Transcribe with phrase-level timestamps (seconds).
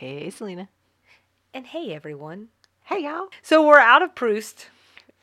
[0.00, 0.70] Hey, Selena.
[1.52, 2.48] And hey, everyone.
[2.84, 3.28] Hey, y'all.
[3.42, 4.68] So we're out of Proust.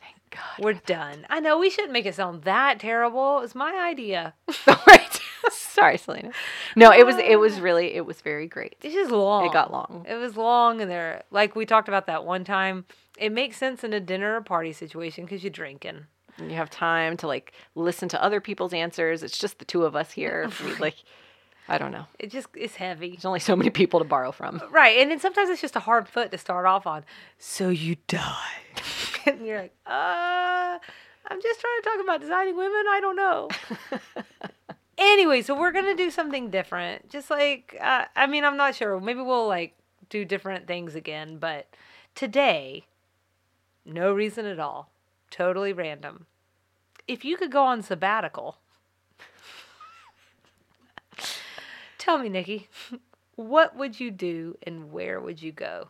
[0.00, 0.64] Thank God.
[0.64, 1.26] We're done.
[1.28, 3.38] I know we shouldn't make it sound that terrible.
[3.38, 4.34] It was my idea.
[4.86, 5.20] right.
[5.50, 6.30] Sorry, Selena.
[6.76, 8.76] No, it was it was really it was very great.
[8.80, 9.46] It's just long.
[9.46, 10.06] It got long.
[10.08, 12.84] It was long, and there, like we talked about that one time.
[13.18, 16.06] It makes sense in a dinner or party situation because you're drinking.
[16.36, 19.24] And you have time to like listen to other people's answers.
[19.24, 20.48] It's just the two of us here.
[20.64, 21.02] We, like,
[21.68, 22.06] I don't know.
[22.18, 23.10] It just is heavy.
[23.10, 24.62] There's only so many people to borrow from.
[24.70, 27.04] Right, and then sometimes it's just a hard foot to start off on.
[27.38, 28.52] So you die,
[29.26, 30.78] and you're like, uh,
[31.30, 32.84] I'm just trying to talk about designing women.
[32.88, 33.48] I don't know.
[34.98, 37.10] anyway, so we're gonna do something different.
[37.10, 38.98] Just like, uh, I mean, I'm not sure.
[38.98, 39.74] Maybe we'll like
[40.08, 41.68] do different things again, but
[42.14, 42.86] today,
[43.84, 44.90] no reason at all,
[45.30, 46.26] totally random.
[47.06, 48.58] If you could go on sabbatical,
[52.08, 52.68] tell me, Nikki,
[53.36, 55.88] what would you do and where would you go?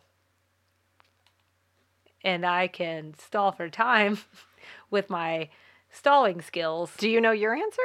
[2.24, 4.18] And I can stall for time
[4.90, 5.48] with my
[5.92, 6.90] stalling skills.
[6.98, 7.82] Do you know your answer?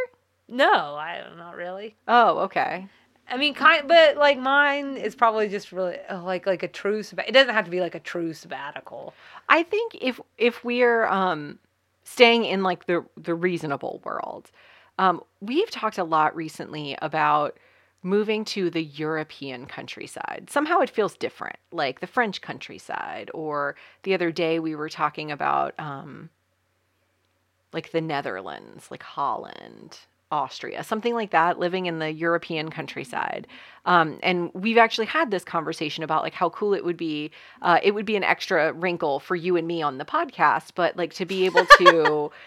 [0.48, 1.96] No, I not really.
[2.08, 2.88] Oh, okay.
[3.30, 7.04] I mean, kind, but like mine is probably just really uh, like like a true.
[7.04, 9.14] Sabbat- it doesn't have to be like a true sabbatical.
[9.48, 11.60] I think if if we're um
[12.04, 14.50] staying in like the the reasonable world,
[14.98, 17.58] um, we've talked a lot recently about
[18.04, 20.48] moving to the European countryside.
[20.50, 23.32] Somehow it feels different, like the French countryside.
[23.34, 26.30] Or the other day we were talking about um,
[27.72, 30.00] like the Netherlands, like Holland,
[30.32, 33.48] Austria, something like that, living in the European countryside.
[33.86, 37.32] Um, and we've actually had this conversation about like how cool it would be.
[37.62, 40.98] Uh, it would be an extra wrinkle for you and me on the podcast, but
[40.98, 42.32] like to be able to.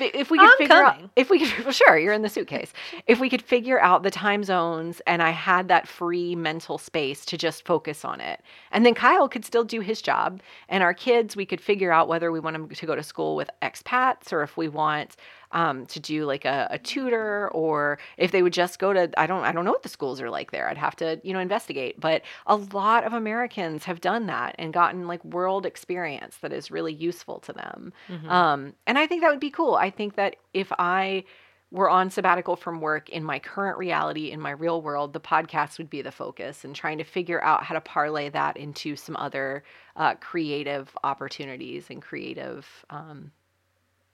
[0.00, 1.04] If we could I'm figure coming.
[1.04, 2.72] out, if we could, well, sure, you're in the suitcase.
[3.06, 7.24] If we could figure out the time zones and I had that free mental space
[7.26, 8.40] to just focus on it,
[8.72, 12.08] and then Kyle could still do his job, and our kids, we could figure out
[12.08, 15.16] whether we want them to go to school with expats or if we want
[15.52, 19.26] um, to do like a, a tutor or if they would just go to I
[19.26, 20.68] don't I don't know what the schools are like there.
[20.68, 22.00] I'd have to you know investigate.
[22.00, 26.70] But a lot of Americans have done that and gotten like world experience that is
[26.70, 27.92] really useful to them.
[28.30, 29.74] Um, and I think that would be cool.
[29.74, 31.24] I think that if I
[31.72, 35.78] were on sabbatical from work in my current reality in my real world, the podcast
[35.78, 39.16] would be the focus and trying to figure out how to parlay that into some
[39.16, 39.62] other
[39.96, 43.30] uh, creative opportunities and creative um,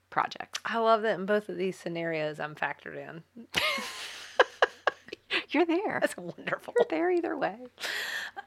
[0.09, 0.59] projects.
[0.65, 3.23] I love that in both of these scenarios I'm factored in.
[5.49, 5.99] You're there.
[6.01, 6.73] That's wonderful.
[6.77, 7.57] You're there either way.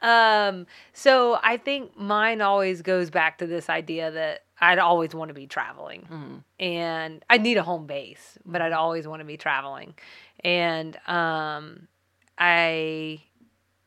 [0.02, 5.28] Um, so I think mine always goes back to this idea that I'd always want
[5.28, 6.06] to be traveling.
[6.10, 6.42] Mm.
[6.58, 9.94] and I need a home base, but I'd always want to be traveling.
[10.44, 11.88] And um,
[12.38, 13.22] I,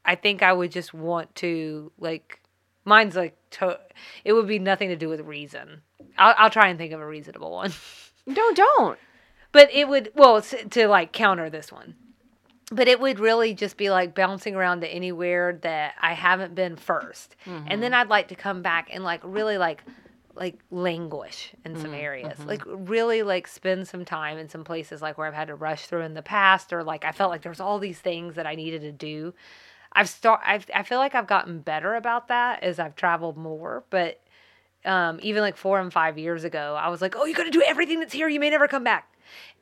[0.05, 2.41] I think I would just want to like,
[2.85, 3.79] mine's like, to,
[4.23, 5.81] it would be nothing to do with reason.
[6.17, 7.71] I'll, I'll try and think of a reasonable one,
[8.25, 8.99] No, don't.
[9.51, 11.95] but it would well to like counter this one.
[12.71, 16.75] But it would really just be like bouncing around to anywhere that I haven't been
[16.75, 17.93] 1st and then mm-hmm.
[17.93, 19.83] I'd like to come back and like really like
[20.35, 21.93] like languish in some mm-hmm.
[21.93, 22.39] areas.
[22.39, 22.47] Mm-hmm.
[22.47, 25.85] Like really like spend some time in some places like where i've had to rush
[25.85, 28.55] through in the past or like i felt like there's all these things that i
[28.55, 29.33] needed to do.
[29.95, 33.83] I've start I've, i feel like i've gotten better about that as i've traveled more
[33.91, 34.22] but
[34.85, 37.63] um, even like four and five years ago i was like oh you gotta do
[37.65, 38.27] everything that's here.
[38.27, 39.09] You may never come back.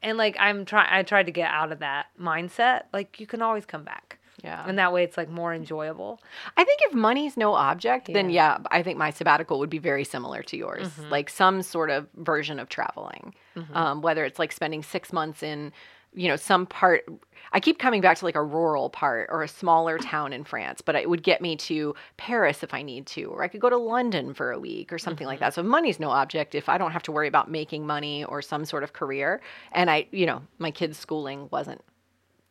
[0.01, 3.41] And like i'm trying i tried to get out of that mindset like you can
[3.41, 4.17] always come back.
[4.43, 4.63] Yeah.
[4.67, 6.19] and that way it's like more enjoyable.
[6.57, 10.03] I think if money's no object, then yeah, I think my sabbatical would be very
[10.03, 10.89] similar to yours.
[11.11, 13.35] Like some sort of version of traveling,
[13.75, 15.71] um, whether it's like spending six months in,
[16.15, 17.05] you know, some part.
[17.53, 20.81] I keep coming back to like a rural part or a smaller town in France,
[20.81, 23.69] but it would get me to Paris if I need to, or I could go
[23.69, 25.45] to London for a week or something like mm-hmm.
[25.45, 25.53] that.
[25.53, 28.63] So money's no object, if I don't have to worry about making money or some
[28.65, 29.41] sort of career,
[29.73, 31.81] and I, you know, my kids' schooling wasn't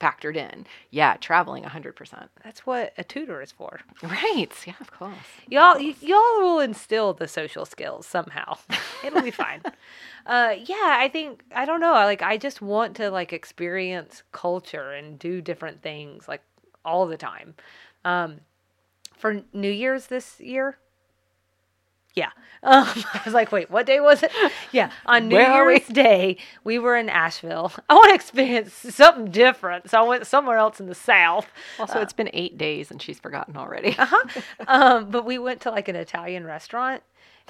[0.01, 2.29] factored in, yeah, traveling 100%.
[2.43, 4.49] that's what a tutor is for Right.
[4.67, 5.15] Yeah, of course.
[5.49, 8.57] y'all y- y'all will instill the social skills somehow
[9.05, 9.61] it'll be fine
[10.27, 14.93] uh yeah i think i don't know like i just want to like experience culture
[14.93, 16.43] and do different things like
[16.85, 17.55] all the time
[18.05, 18.41] um
[19.17, 20.79] for new year's this year
[22.15, 22.31] Yeah.
[22.63, 22.85] Um,
[23.15, 24.31] I was like, wait, what day was it?
[24.71, 25.71] Yeah, on New Where?
[25.71, 27.73] Year's Day, we were in Asheville.
[27.89, 31.47] I want to experience something different, so I went somewhere else in the South.
[31.79, 33.97] Also, it's been eight days and she's forgotten already.
[33.97, 34.43] Uh-huh.
[34.69, 37.03] Um, but we went to like an Italian restaurant,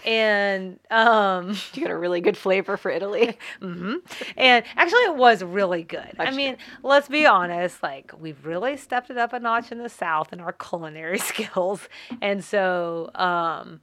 [0.04, 3.36] and um, you got a really good flavor for Italy.
[3.60, 3.96] hmm
[4.36, 6.14] And actually, it was really good.
[6.20, 7.82] I I'm mean, let's be honest.
[7.82, 11.88] Like, we've really stepped it up a notch in the South in our culinary skills,
[12.20, 13.80] and so, um,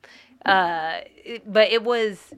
[0.47, 1.01] uh,
[1.45, 2.33] but it was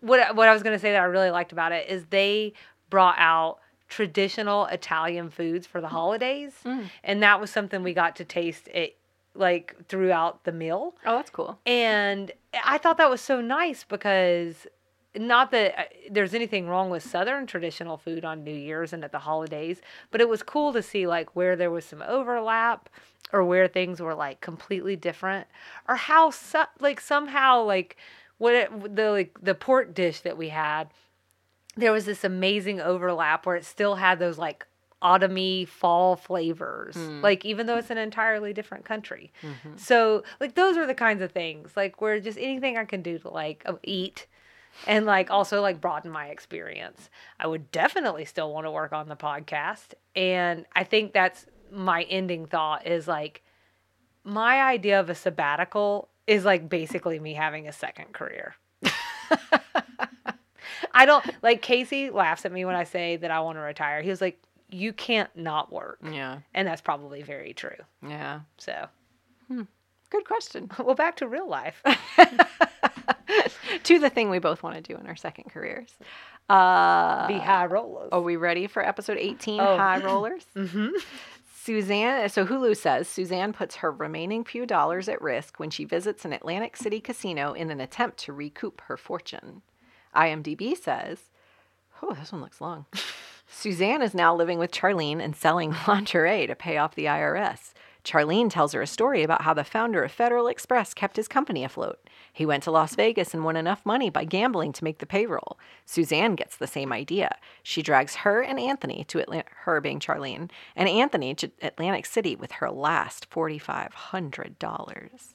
[0.00, 2.52] what I- what I was gonna say that I really liked about it is they
[2.90, 3.58] brought out
[3.88, 6.88] traditional Italian foods for the holidays, Mm.
[7.04, 8.96] and that was something we got to taste it
[9.34, 10.94] like throughout the meal.
[11.06, 11.58] Oh, that's cool.
[11.66, 12.32] And
[12.64, 14.66] I thought that was so nice because
[15.14, 19.12] not that uh, there's anything wrong with Southern traditional food on New Year's and at
[19.12, 19.80] the holidays,
[20.10, 22.88] but it was cool to see like where there was some overlap
[23.32, 25.46] or where things were like completely different
[25.88, 27.96] or how so, like somehow like
[28.38, 30.88] what it, the like the pork dish that we had
[31.76, 34.66] there was this amazing overlap where it still had those like
[35.02, 39.32] autumny fall flavors like even though it's an entirely different country.
[39.76, 43.18] So like those are the kinds of things like where just anything i can do
[43.18, 44.26] to like uh, eat
[44.86, 47.10] and like also like broaden my experience
[47.40, 52.02] i would definitely still want to work on the podcast and i think that's my
[52.04, 53.42] ending thought is like
[54.24, 58.54] my idea of a sabbatical is like basically me having a second career
[60.94, 64.02] I don't like Casey laughs at me when I say that I want to retire.
[64.02, 66.38] He was like, "You can't not work," Yeah.
[66.52, 67.76] and that's probably very true.
[68.06, 68.40] Yeah.
[68.58, 68.88] So,
[69.48, 69.62] hmm.
[70.10, 70.70] Good question.
[70.78, 71.82] well, back to real life.
[73.84, 75.90] to the thing we both want to do in our second careers.
[76.48, 78.08] Uh, Be high rollers.
[78.12, 79.76] are we ready for episode 18 Oh.
[79.76, 80.44] High Rollers?
[80.56, 80.88] hmm
[81.64, 86.24] Suzanne, so Hulu says Suzanne puts her remaining few dollars at risk when she visits
[86.24, 89.62] an Atlantic City casino in an attempt to recoup her fortune.
[90.16, 91.30] IMDb says,
[92.02, 92.86] oh, this one looks long.
[93.48, 97.72] Suzanne is now living with Charlene and selling lingerie to pay off the IRS.
[98.04, 101.62] Charlene tells her a story about how the founder of Federal Express kept his company
[101.62, 102.00] afloat.
[102.32, 105.58] He went to Las Vegas and won enough money by gambling to make the payroll.
[105.84, 107.36] Suzanne gets the same idea.
[107.62, 109.22] She drags her and Anthony to
[109.64, 115.34] her being Charlene, and Anthony to Atlantic City with her last $4,500.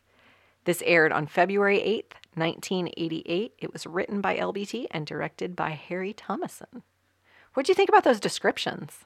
[0.65, 3.53] This aired on February 8th, 1988.
[3.59, 6.81] It was written by LBT and directed by Harry Thomason.
[7.53, 9.05] What do you think about those descriptions?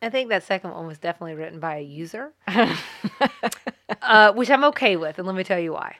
[0.00, 2.32] I think that second one was definitely written by a user,
[4.02, 5.96] uh, which I'm okay with, and let me tell you why.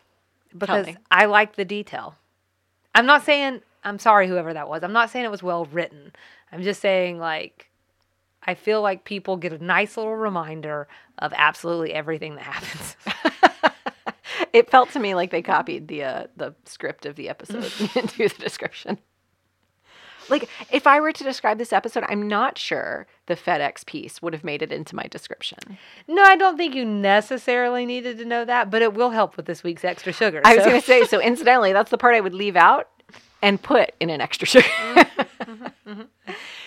[0.56, 0.88] Because.
[1.10, 2.16] I like the detail.
[2.94, 4.82] I'm not saying I'm sorry, whoever that was.
[4.82, 6.12] I'm not saying it was well written.
[6.50, 7.70] I'm just saying like
[8.44, 10.88] I feel like people get a nice little reminder
[11.18, 12.96] of absolutely everything that happens.
[14.52, 18.28] It felt to me like they copied the uh, the script of the episode into
[18.28, 18.98] the description.
[20.28, 24.32] Like if I were to describe this episode, I'm not sure the FedEx piece would
[24.32, 25.58] have made it into my description.
[26.08, 29.46] No, I don't think you necessarily needed to know that, but it will help with
[29.46, 30.40] this week's extra sugar.
[30.44, 31.20] I was going to say so.
[31.32, 32.88] Incidentally, that's the part I would leave out
[33.42, 34.66] and put in an extra sugar.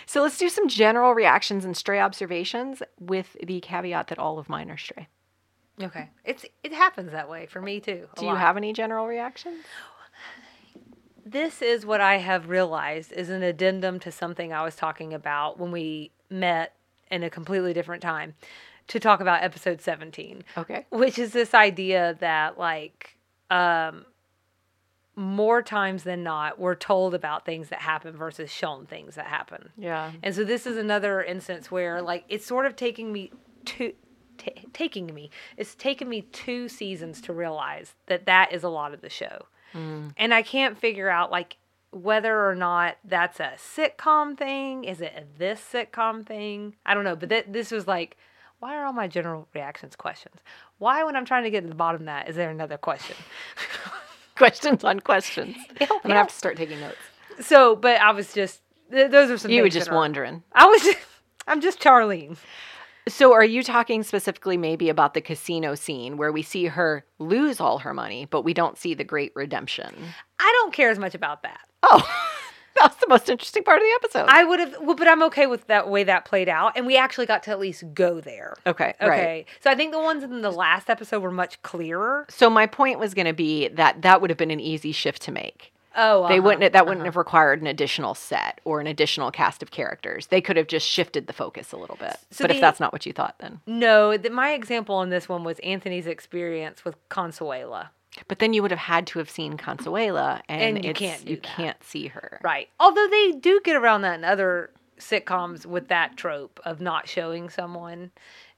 [0.06, 4.50] so let's do some general reactions and stray observations with the caveat that all of
[4.50, 5.08] mine are stray.
[5.81, 6.10] okay.
[6.24, 8.08] It's it happens that way for me too.
[8.18, 9.63] Do you have any general reactions?
[11.25, 15.60] This is what I have realized is an addendum to something I was talking about
[15.60, 16.74] when we met
[17.10, 18.36] in a completely different time
[18.89, 20.86] to talk about episode 17, Okay.
[20.92, 23.17] which is this idea that like
[23.50, 24.05] um
[25.17, 29.70] more times than not we're told about things that happen versus shown things that happen.
[29.77, 30.12] Yeah.
[30.22, 33.32] And so this is another instance where like it's sort of taking me
[33.65, 33.94] to
[34.38, 38.94] ta taking me it's taken me two seasons to realize that that is a lot
[38.94, 39.46] of the show.
[39.75, 40.13] Mm.
[40.17, 41.58] And I can't figure out like
[41.91, 46.75] whether or not that's a sitcom thing, is it a this sitcom thing?
[46.86, 48.17] I don't know, but th- this was like
[48.60, 50.38] why are all my general reactions questions?
[50.77, 53.15] Why when I'm trying to get to the bottom of that is there another question?
[54.36, 55.55] questions on questions.
[55.79, 56.98] Help I'm me gonna have to start taking notes.
[57.41, 60.44] So, but I was just th- those are some You were just wondering.
[60.53, 61.00] I was just,
[61.48, 62.38] I'm just Charlene.
[63.08, 67.60] So, are you talking specifically maybe about the casino scene where we see her lose
[67.60, 69.94] all her money, but we don't see the great redemption?
[70.40, 71.60] I don't care as much about that.
[71.84, 72.04] Oh,
[72.82, 74.26] that's the most interesting part of the episode.
[74.28, 76.98] I would have, well, but I'm okay with that way that played out, and we
[76.98, 78.56] actually got to at least go there.
[78.66, 79.46] okay, Okay, right.
[79.62, 82.26] so I think the ones in the last episode were much clearer.
[82.30, 85.22] So my point was going to be that that would have been an easy shift
[85.24, 85.74] to make.
[85.96, 86.74] Oh, They uh-huh, wouldn't.
[86.74, 87.06] That wouldn't uh-huh.
[87.06, 90.28] have required an additional set or an additional cast of characters.
[90.28, 92.18] They could have just shifted the focus a little bit.
[92.32, 95.30] So but if that's not what you thought, then No, the, my example on this
[95.30, 97.90] one was Anthony's experience with Consuela.
[98.30, 101.28] But then you would have had to have seen Consuela, and, And you it's- can't
[101.30, 101.44] you that.
[101.44, 102.40] can't see her.
[102.44, 102.70] Right.
[102.80, 107.50] Although they do get around that in other sitcoms with that trope of not showing
[107.50, 108.12] someone,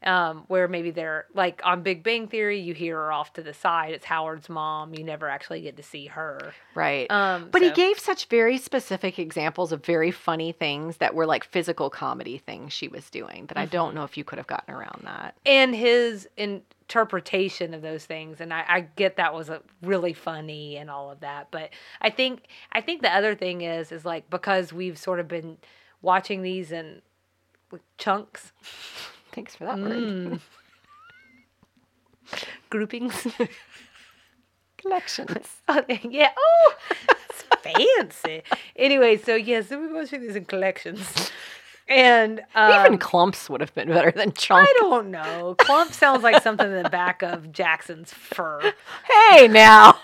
[0.03, 3.53] um, where maybe they're like on Big Bang Theory, you hear her off to the
[3.53, 3.94] side.
[3.94, 4.94] It's Howard's mom.
[4.94, 6.53] You never actually get to see her.
[6.75, 7.10] Right.
[7.10, 11.44] Um, But he gave such very specific examples of very funny things that were like
[11.44, 13.72] physical comedy things she was doing that I Mm-hmm.
[13.72, 15.36] don't know if you could have gotten around that.
[15.46, 20.77] and his interpretation of those things and I, I get that was a really funny
[20.77, 21.70] and all of that but
[22.01, 25.58] i think i think the other thing is is like because we've sort of been
[26.01, 27.01] watching these in
[27.98, 28.51] chunks
[29.34, 29.92] Thanks for that word.
[29.92, 30.39] mm,
[32.70, 33.27] groupings
[34.77, 35.48] Collections.
[35.68, 36.74] Oh, yeah oh
[37.08, 38.44] that's fancy
[38.75, 41.32] anyway so yes so we're watching these in collections
[41.89, 44.68] and um, Even clumps would have been better than chunk.
[44.68, 45.56] I don't know.
[45.58, 48.74] Clump sounds like something in the back of Jackson's fur.
[49.10, 49.98] Hey now.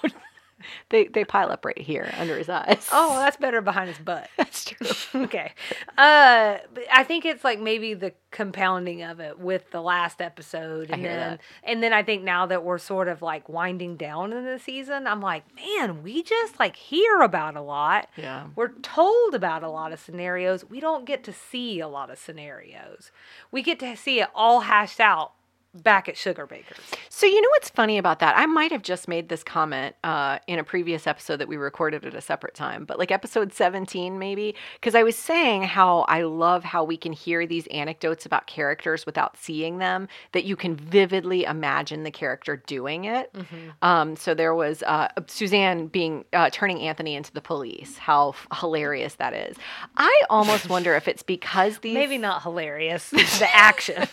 [0.89, 2.87] they they pile up right here under his eyes.
[2.91, 4.29] Oh, that's better behind his butt.
[4.37, 4.87] that's true.
[5.23, 5.53] okay.
[5.97, 6.57] Uh,
[6.91, 11.11] I think it's like maybe the compounding of it with the last episode, and hear
[11.11, 11.39] then that.
[11.63, 15.07] and then I think now that we're sort of like winding down in the season,
[15.07, 18.09] I'm like, man, we just like hear about a lot.
[18.17, 18.47] Yeah.
[18.55, 20.69] We're told about a lot of scenarios.
[20.69, 23.11] We don't get to see a lot of scenarios.
[23.51, 25.33] We get to see it all hashed out
[25.73, 26.77] back at Sugarbakers.
[27.09, 28.37] So you know what's funny about that?
[28.37, 32.05] I might have just made this comment uh, in a previous episode that we recorded
[32.05, 36.23] at a separate time, but like episode 17 maybe, because I was saying how I
[36.23, 40.75] love how we can hear these anecdotes about characters without seeing them, that you can
[40.75, 43.33] vividly imagine the character doing it.
[43.81, 47.97] Um, so there was uh, Suzanne being uh, turning Anthony into the police.
[47.97, 49.57] How f- hilarious that is!
[49.97, 53.09] I almost wonder if it's because these Maybe not hilarious.
[53.09, 54.07] the action.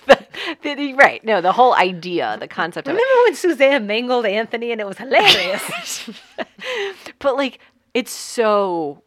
[0.94, 1.24] Right?
[1.24, 2.98] No, the whole idea, the concept of it.
[2.98, 6.10] Remember when Suzanne mangled Anthony and it was hilarious?
[7.18, 7.58] but like
[7.94, 9.02] it's so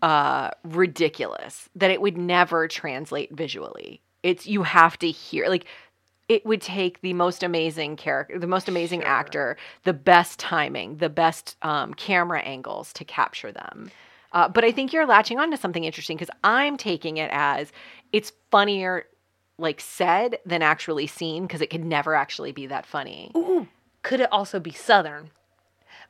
[0.00, 5.64] uh ridiculous that it would never translate visually it's you have to hear like
[6.28, 9.08] it would take the most amazing character the most amazing Sure.
[9.08, 13.90] actor the best timing the best um, camera angles to capture them
[14.32, 17.70] uh, but i think you're latching on to something interesting because i'm taking it as
[18.12, 19.06] it's funnier
[19.62, 23.68] like said than actually seen because it could never actually be that funny Ooh,
[24.02, 25.30] could it also be Southern?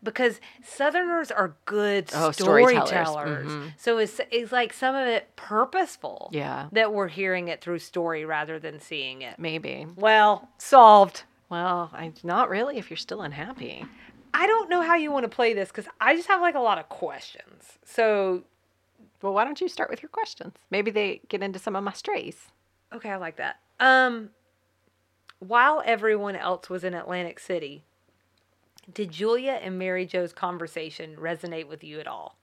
[0.03, 2.89] Because Southerners are good Oh, storytellers.
[3.09, 3.53] storytellers.
[3.53, 3.73] Mhm.
[3.79, 8.25] So it's, it's like some of it purposeful yeah that we're hearing it through story
[8.25, 9.39] rather than seeing it.
[9.39, 11.23] maybe Well, solved.
[11.49, 13.85] Well, I not really if you're still unhappy.
[14.35, 16.61] I don't know how you want to play this because I just have like a
[16.61, 17.79] lot of questions.
[17.85, 18.45] So,
[19.21, 20.55] Well, why don't you start with your questions?
[20.71, 22.47] Maybe they get into some of my strays.
[22.95, 23.57] Okay, I like that.
[23.81, 24.31] Um,
[25.39, 27.85] while everyone else was in Atlantic City,
[28.93, 32.37] did Julia and Mary Jo's conversation resonate with you at all?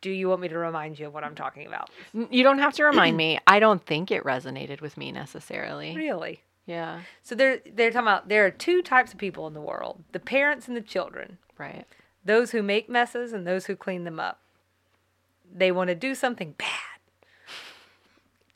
[0.00, 1.90] Do you want me to remind you of what I'm talking about?
[2.14, 3.38] You don't have to remind me.
[3.46, 5.94] I don't think it resonated with me necessarily.
[5.94, 6.42] Really?
[6.66, 10.04] Yeah, So they're they're talking about there are two types of people in the world:
[10.12, 11.38] the parents and the children.
[11.58, 11.84] right.
[12.24, 14.40] Those who make messes and those who clean them up.
[15.52, 16.89] They want to do something bad.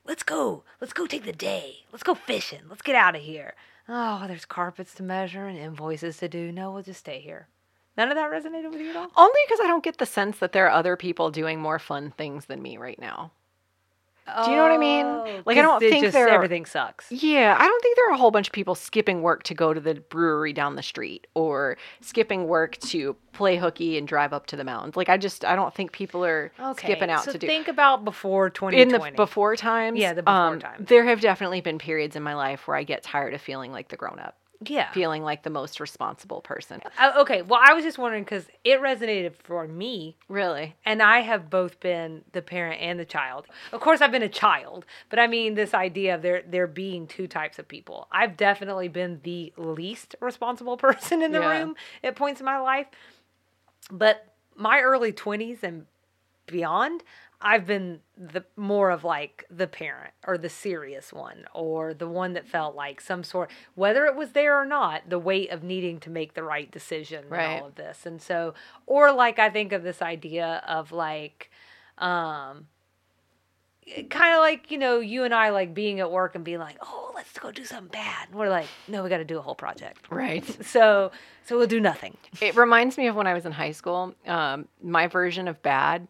[0.07, 0.65] Let's go.
[0.81, 1.85] Let's go take the day.
[1.91, 2.61] Let's go fishing.
[2.69, 3.55] Let's get out of here.
[3.89, 6.53] Oh, there's carpets to measure and invoices to do.
[6.53, 7.49] No, we'll just stay here.
[7.97, 9.11] None of that resonated with you at all?
[9.17, 12.11] Only because I don't get the sense that there are other people doing more fun
[12.11, 13.33] things than me right now.
[14.27, 15.05] Do you know what I mean?
[15.07, 17.13] Oh, Like, I don't think just, there are- everything sucks.
[17.13, 19.75] Yeah, I don't think there are a whole bunch of people skipping work to go
[19.75, 24.47] to the brewery down the street or skipping work to play hooky and drive up
[24.47, 24.97] to the mountains.
[24.97, 26.87] Like, I just, I don't think people are Okay.
[26.87, 29.99] skipping out so to do think about before twenty in the before times.
[29.99, 30.89] Yeah, the before um, times.
[30.89, 33.89] There have definitely been periods in my life where I get tired of feeling like
[33.89, 34.37] the grown up,
[34.71, 34.91] yeah.
[34.93, 36.81] feeling like the most responsible person.
[36.99, 37.43] Uh, okay.
[37.43, 40.75] Well, I was just wondering because it resonated for me Really?
[40.85, 43.47] And I have both been the parent and the child.
[43.73, 47.07] Of course, I've been a child, but I mean this idea of there there being
[47.07, 48.09] two types of people.
[48.13, 51.59] I've definitely been the least responsible person in the Yeah.
[51.61, 52.87] room at points in my life,
[53.91, 55.87] but my early twenties and
[56.47, 57.03] beyond,
[57.41, 62.33] I've been the more of like the parent or the serious one or the one
[62.35, 66.01] that felt like some sort whether it was there or not the weight of needing
[66.01, 67.43] to make the right decision Right.
[67.45, 68.55] and all of this and so
[68.87, 71.51] or like I think of this idea of like
[71.99, 72.67] um
[74.09, 76.77] kind of like you know you and I like being at work and being like
[76.81, 79.43] oh let's go do something bad and we're like no we got to do a
[79.43, 80.45] whole project Right.
[80.67, 81.11] so
[81.45, 84.15] so we'll do nothing It reminds me of when I was in high school.
[84.27, 86.09] Um, my version of bad.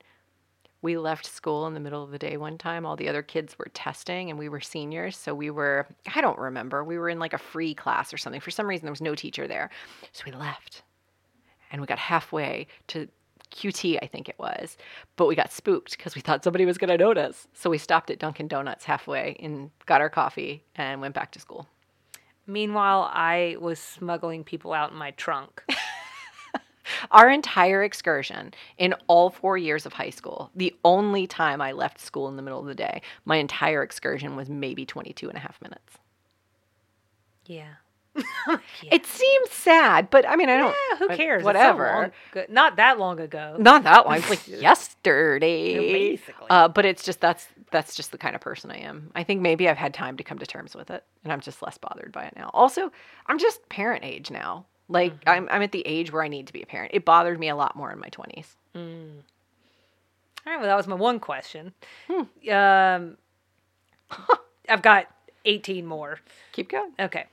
[0.85, 2.85] We left school in the middle of the day one time.
[2.85, 5.17] All the other kids were testing, and we were seniors.
[5.17, 8.41] So we were, I don't remember, we were in like a free class or something.
[8.43, 9.71] For some reason, there was no teacher there.
[10.13, 10.83] So we left.
[11.73, 13.09] and we got halfway to
[13.51, 14.77] QT, I think it was,
[15.17, 17.49] but we got spooked because we thought somebody was going to notice.
[17.55, 21.41] So we stopped at Dunkin' Donuts halfway and got our coffee and went back to
[21.41, 21.67] school.
[22.47, 25.63] Meanwhile, I was smuggling people out in my trunk.
[27.11, 32.01] Our entire excursion in all four years of high school, the only time I left
[32.01, 35.41] school in the middle of the day, my entire excursion was maybe 22 and a
[35.41, 35.99] half minutes.
[37.47, 37.75] yeah.
[38.93, 40.77] It seems sad, but I mean, I don't.
[40.91, 41.43] Yeah, who cares?
[41.43, 42.13] So Whatever.
[42.35, 43.57] long Not that long ago.
[43.59, 44.19] Not that long.
[44.19, 45.93] It's like yesterday.
[45.93, 46.47] Basically.
[46.51, 49.11] Uh, but it's just that's that's just the kind of person I am.
[49.15, 51.63] I think maybe I've had time to come to terms with it, and I'm just
[51.63, 52.51] less bothered by it now.
[52.53, 52.93] Also,
[53.27, 54.67] I'm just parent age now.
[54.89, 56.93] Like I'm I'm at the age where I need to be a parent.
[56.95, 58.55] It bothered me a lot more in my 20s.
[60.47, 61.73] All right, well, that was my one question.
[62.11, 62.51] Hmm.
[62.51, 63.17] Um,
[64.69, 65.07] I've got
[65.45, 66.21] 18 more.
[66.53, 66.93] Keep going.
[67.01, 67.27] Okay.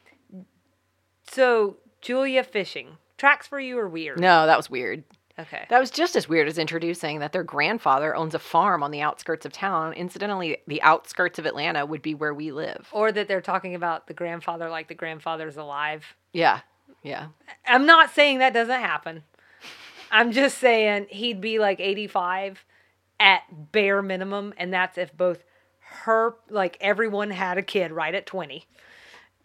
[1.29, 2.97] So, Julia fishing.
[3.17, 4.19] Tracks for you or weird?
[4.19, 5.03] No, that was weird.
[5.39, 5.65] Okay.
[5.69, 9.01] That was just as weird as introducing that their grandfather owns a farm on the
[9.01, 9.93] outskirts of town.
[9.93, 12.87] Incidentally, the outskirts of Atlanta would be where we live.
[12.91, 16.15] Or that they're talking about the grandfather like the grandfather's alive.
[16.33, 16.61] Yeah.
[17.03, 17.27] Yeah.
[17.65, 19.23] I'm not saying that doesn't happen.
[20.11, 22.65] I'm just saying he'd be like 85
[23.19, 25.43] at bare minimum, and that's if both
[25.79, 28.65] her, like everyone had a kid right at 20,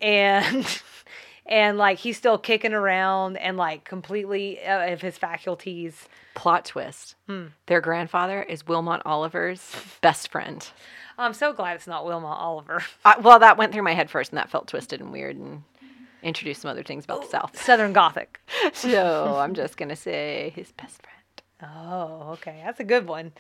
[0.01, 0.83] and
[1.47, 6.09] and like he's still kicking around and like completely uh, of his faculties.
[6.35, 7.15] Plot twist.
[7.67, 10.67] Their grandfather is Wilmot Oliver's best friend.
[11.19, 12.83] I'm so glad it's not Wilma Oliver.
[13.05, 15.63] I, well, that went through my head first, and that felt twisted and weird, and
[16.23, 17.61] introduced some other things about the South.
[17.61, 18.41] Southern Gothic.
[18.75, 21.13] So I'm just gonna say his best friend.
[21.75, 23.33] Oh, okay, that's a good one.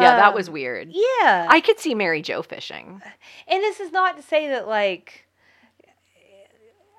[0.00, 0.88] Yeah, that Um, was weird.
[0.92, 3.02] Yeah, I could see Mary Jo fishing.
[3.48, 5.26] And this is not to say that like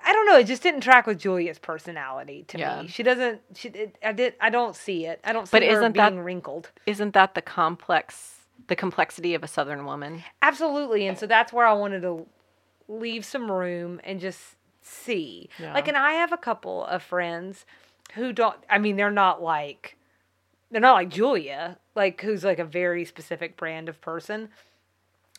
[0.04, 2.82] I don't know, it just didn't track with Julia's personality to Yeah.
[2.82, 2.88] me.
[2.88, 5.20] She doesn't she it, I did I don't see it.
[5.24, 6.70] I don't see But her isn't that- being wrinkled.
[6.86, 8.36] Isn't that the complex,
[8.68, 10.22] the complexity of a Southern woman?
[10.42, 11.06] Absolutely.
[11.06, 12.26] And so that's where I wanted to
[12.88, 14.56] leave some room and just
[14.88, 15.48] see.
[15.58, 15.74] Yeah.
[15.74, 17.66] Like and I have a couple of friends
[18.14, 19.96] who don't I mean they're not like
[20.70, 24.48] they're not like Julia, like who's like a very specific brand of person.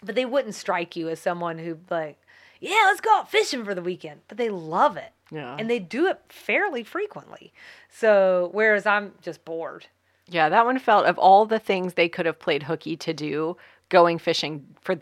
[0.02, 2.18] But they wouldn't strike you as someone who like,
[2.60, 4.22] yeah, let's go out fishing for the weekend.
[4.28, 5.12] But they love it.
[5.32, 5.56] Yeah.
[5.60, 7.54] And they do it fairly frequently.
[7.90, 9.88] So whereas I'm just bored.
[10.28, 13.58] Yeah, that one felt of all the things they could have played hooky to do,
[13.90, 15.00] going fishing for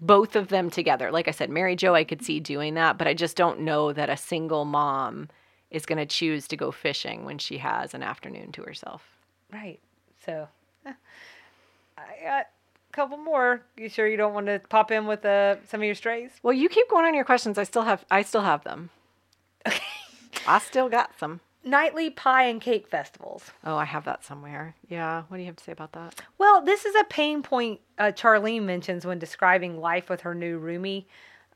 [0.00, 1.10] both of them together.
[1.10, 3.92] Like I said, Mary Jo, I could see doing that, but I just don't know
[3.92, 5.28] that a single mom
[5.70, 9.02] is going to choose to go fishing when she has an afternoon to herself.
[9.52, 9.78] Right.
[10.24, 10.48] So
[10.86, 10.92] eh,
[11.98, 13.62] I got a couple more.
[13.76, 16.30] You sure you don't want to pop in with uh, some of your strays?
[16.42, 17.58] Well, you keep going on your questions.
[17.58, 18.90] I still have I still have them.
[19.66, 19.78] Okay.
[20.46, 21.40] I still got some.
[21.62, 23.50] Nightly pie and cake festivals.
[23.64, 24.74] Oh, I have that somewhere.
[24.88, 25.24] Yeah.
[25.28, 26.20] What do you have to say about that?
[26.38, 30.58] Well, this is a pain point uh, Charlene mentions when describing life with her new
[30.58, 31.04] roomie.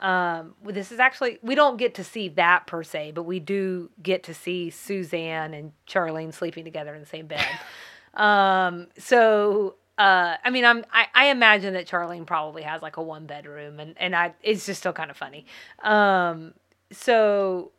[0.00, 3.88] Um, this is actually we don't get to see that per se, but we do
[4.02, 7.46] get to see Suzanne and Charlene sleeping together in the same bed.
[8.14, 13.02] um, so uh, I mean, I'm I, I imagine that Charlene probably has like a
[13.02, 15.46] one bedroom, and and I it's just still kind of funny.
[15.82, 16.54] Um,
[16.90, 17.70] so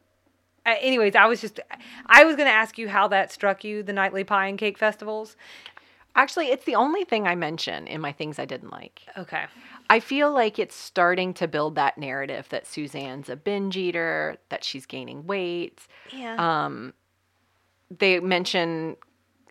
[0.66, 1.60] uh, anyways, I was just
[2.08, 5.36] I was gonna ask you how that struck you, the nightly pie and cake festivals.
[6.18, 9.02] Actually, it's the only thing I mention in my things I didn't like.
[9.18, 9.46] Okay.
[9.90, 14.64] I feel like it's starting to build that narrative that Suzanne's a binge eater, that
[14.64, 15.86] she's gaining weight.
[16.12, 16.36] Yeah.
[16.38, 16.94] Um,
[17.96, 18.96] they mention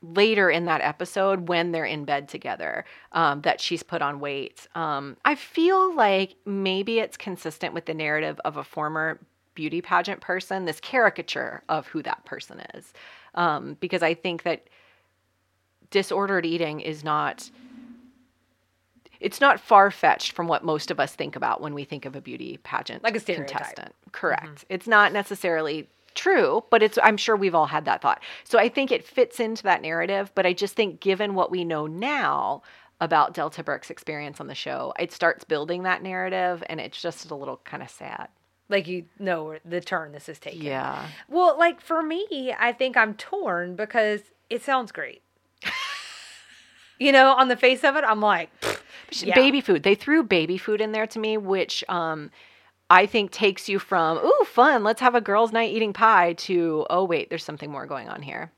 [0.02, 4.66] later in that episode when they're in bed together um, that she's put on weight.
[4.74, 9.20] Um, I feel like maybe it's consistent with the narrative of a former
[9.54, 12.92] beauty pageant person, this caricature of who that person is.
[13.34, 14.68] Um, because I think that
[15.90, 17.50] disordered eating is not
[19.20, 22.14] it's not far fetched from what most of us think about when we think of
[22.14, 23.48] a beauty pageant Like a stereotype.
[23.48, 23.58] Mm-hmm.
[23.58, 23.94] contestant.
[24.12, 24.64] Correct.
[24.68, 28.22] It's not necessarily true, but it's I'm sure we've all had that thought.
[28.44, 31.64] So I think it fits into that narrative, but I just think given what we
[31.64, 32.62] know now
[33.00, 37.30] about Delta Burke's experience on the show, it starts building that narrative and it's just
[37.30, 38.28] a little kind of sad.
[38.68, 40.62] Like you know the turn this is taking.
[40.62, 41.06] Yeah.
[41.28, 45.22] Well, like for me, I think I'm torn because it sounds great.
[46.98, 48.50] you know, on the face of it, I'm like,
[49.22, 49.34] Yeah.
[49.34, 49.82] Baby food.
[49.82, 52.30] They threw baby food in there to me, which um
[52.90, 56.86] I think takes you from, ooh, fun, let's have a girls' night eating pie to,
[56.90, 58.52] oh, wait, there's something more going on here.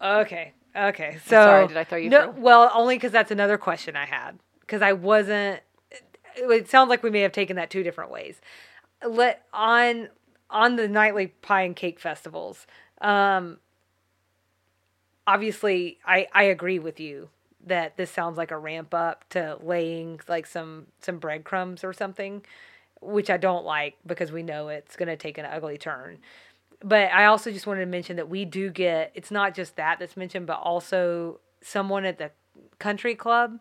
[0.00, 1.18] okay, okay.
[1.24, 2.42] So sorry, did I throw you No, through?
[2.42, 5.60] well, only because that's another question I had because I wasn't.
[6.36, 8.40] It sounds like we may have taken that two different ways.
[9.06, 10.08] Let on
[10.50, 12.66] on the nightly pie and cake festivals.
[13.00, 13.58] Um,
[15.26, 17.30] obviously, I I agree with you
[17.66, 22.44] that this sounds like a ramp up to laying like some some breadcrumbs or something,
[23.00, 26.18] which I don't like because we know it's going to take an ugly turn.
[26.82, 29.98] But I also just wanted to mention that we do get it's not just that
[29.98, 32.30] that's mentioned, but also someone at the
[32.78, 33.60] country club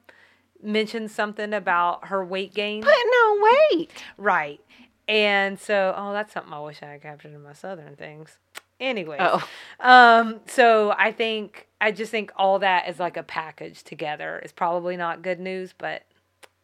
[0.61, 2.81] mentioned something about her weight gain.
[2.81, 3.91] But no weight.
[4.17, 4.61] Right.
[5.09, 8.37] And so, oh, that's something I wish I had captured in my southern things.
[8.79, 9.45] Anyway, Oh.
[9.81, 14.51] um, so I think I just think all that is like a package together is
[14.53, 16.03] probably not good news, but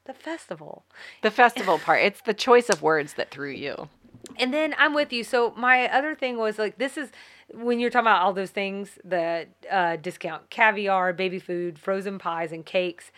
[0.06, 0.86] the festival.
[1.24, 2.02] The festival part.
[2.04, 3.90] It's the choice of words that threw you.
[4.38, 5.24] And then I'm with you.
[5.24, 7.10] So my other thing was like this is
[7.52, 12.52] when you're talking about all those things, the uh, discount caviar, baby food, frozen pies,
[12.52, 13.12] and cakes.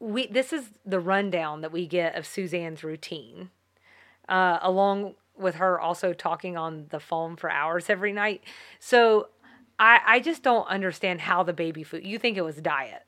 [0.00, 3.50] We this is the rundown that we get of Suzanne's routine,
[4.32, 8.42] uh, along with her also talking on the phone for hours every night.
[8.80, 9.28] So
[9.78, 12.04] I I just don't understand how the baby food.
[12.04, 13.04] You think it was diet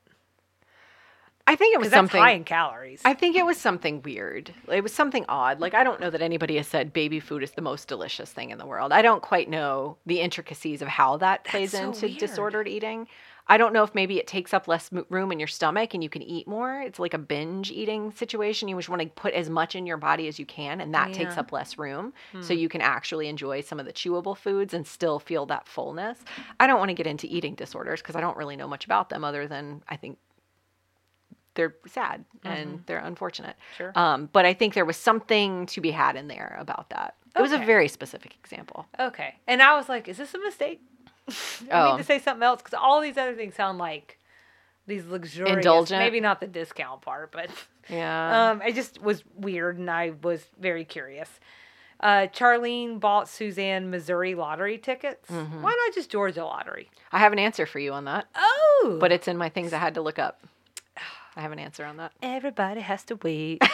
[1.47, 2.19] I think it was something.
[2.19, 3.01] high in calories.
[3.05, 4.51] I think it was something weird.
[4.67, 5.59] It was something odd.
[5.59, 8.49] Like I don't know that anybody has said baby food is the most delicious thing
[8.49, 8.91] in the world.
[8.91, 12.17] I don't quite know the intricacies of how that plays so into weird.
[12.17, 13.07] disordered eating.
[13.47, 16.09] I don't know if maybe it takes up less room in your stomach and you
[16.09, 16.81] can eat more.
[16.81, 18.67] It's like a binge eating situation.
[18.67, 21.13] You just want to put as much in your body as you can, and that
[21.13, 22.13] takes up less room.
[22.41, 26.17] So you can actually enjoy some of the chewable foods and still feel that fullness.
[26.59, 29.09] I don't want to get into eating disorders because I don't really know much about
[29.09, 30.17] them other than I think
[31.53, 33.55] they're sad and they're unfortunate.
[33.77, 33.91] Sure.
[33.95, 37.15] Um, but I think there was something to be had in there about that.
[37.35, 38.85] It was a very specific example.
[38.99, 39.35] Okay.
[39.47, 40.81] And I was like, is this a mistake?
[41.29, 41.33] I
[41.71, 41.91] Oh.
[41.93, 44.19] need to say something else because all these other things sound like
[44.87, 45.55] these luxurious.
[45.57, 45.99] Indulgent?
[45.99, 47.49] Maybe not the discount part, but
[47.89, 48.51] Yeah.
[48.51, 51.29] um, it just was weird and I was very curious.
[51.99, 55.29] Uh, Charlene bought Suzanne Missouri lottery tickets.
[55.31, 55.61] Mm-hmm.
[55.61, 56.89] Why not just Georgia lottery?
[57.11, 59.77] I have an answer for you on that, Oh, but it's in my things I
[59.77, 60.41] had to look up.
[61.37, 62.11] I have an answer on that.
[62.21, 63.61] everybody has to wait.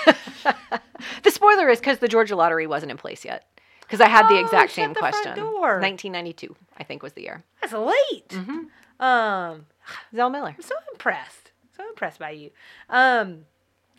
[1.24, 3.48] The spoiler is because the Georgia lottery wasn't in place yet.
[3.92, 5.36] Because I had the Oh, exact same question.
[5.36, 5.82] door.
[5.82, 7.44] 1992, I think, was the year.
[7.60, 8.30] That's late.
[8.30, 9.04] Mm-hmm.
[9.04, 9.66] Um,
[10.16, 10.56] Zell Miller.
[10.56, 11.52] I'm so impressed.
[11.76, 12.52] So impressed by you.
[12.90, 13.40] Um,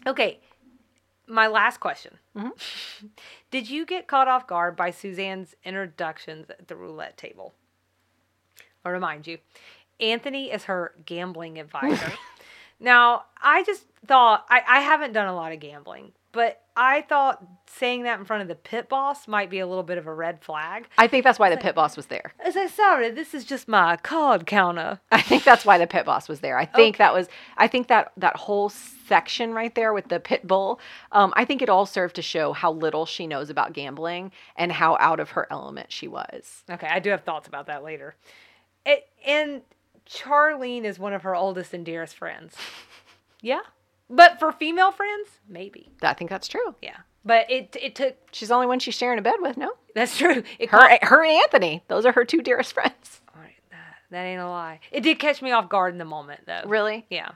[0.07, 0.40] okay,
[1.26, 2.16] my last question.
[2.35, 3.07] Mm-hmm.
[3.50, 7.52] Did you get caught off guard by Suzanne's introductions at the roulette table?
[8.87, 9.38] I'll remind you,
[10.00, 12.12] Anthony is her gambling advisor.
[12.81, 17.45] now, I just thought, I, I haven't done a lot of gambling, but I thought
[17.66, 20.14] saying that in front of the pit boss might be a little bit of a
[20.14, 20.88] red flag.
[20.97, 22.33] I think that's why the pit boss was there.
[22.45, 25.01] As I said, sorry, this is just my card counter.
[25.11, 26.59] I think that's why the pit boss was there.
[26.59, 27.29] I think that was.
[27.57, 30.81] I think that that whole section right there with the pit bull.
[31.12, 34.73] Um, I think it all served to show how little she knows about gambling and
[34.73, 36.64] how out of her element she was.
[36.71, 38.14] Okay, I do have thoughts about that later.
[38.87, 39.62] It, and
[40.09, 42.55] Charlene is one of her oldest and dearest friends.
[43.45, 43.62] Yeah,
[44.12, 45.88] but for female friends, maybe.
[46.03, 46.75] I think that's true.
[46.83, 48.16] Yeah, but it it took.
[48.31, 49.57] She's the only one she's sharing a bed with.
[49.57, 50.42] No, That's true.
[50.59, 51.83] It her, caught- her and Anthony.
[51.88, 53.20] Those are her two dearest friends.
[53.35, 54.79] All right, that, that ain't a lie.
[54.92, 56.62] It did catch me off guard in the moment, though.
[56.66, 57.07] Really?
[57.11, 57.31] Yeah.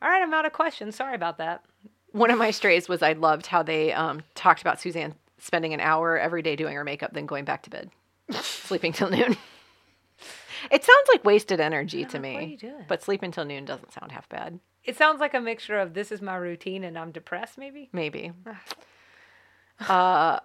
[0.00, 0.96] All right, I'm out of questions.
[0.96, 1.64] Sorry about that.
[2.12, 5.80] One of my strays was I loved how they um, talked about Suzanne spending an
[5.80, 7.90] hour every day doing her makeup, then going back to bed,
[8.32, 9.36] sleeping till noon.
[10.70, 12.36] It sounds like wasted energy to what me.
[12.36, 12.84] are you doing?
[12.86, 14.60] But sleeping till noon doesn't sound half bad.
[14.84, 17.88] It sounds like a mixture of this is my routine and I'm depressed, maybe.
[17.92, 18.32] Maybe.
[19.88, 20.40] uh,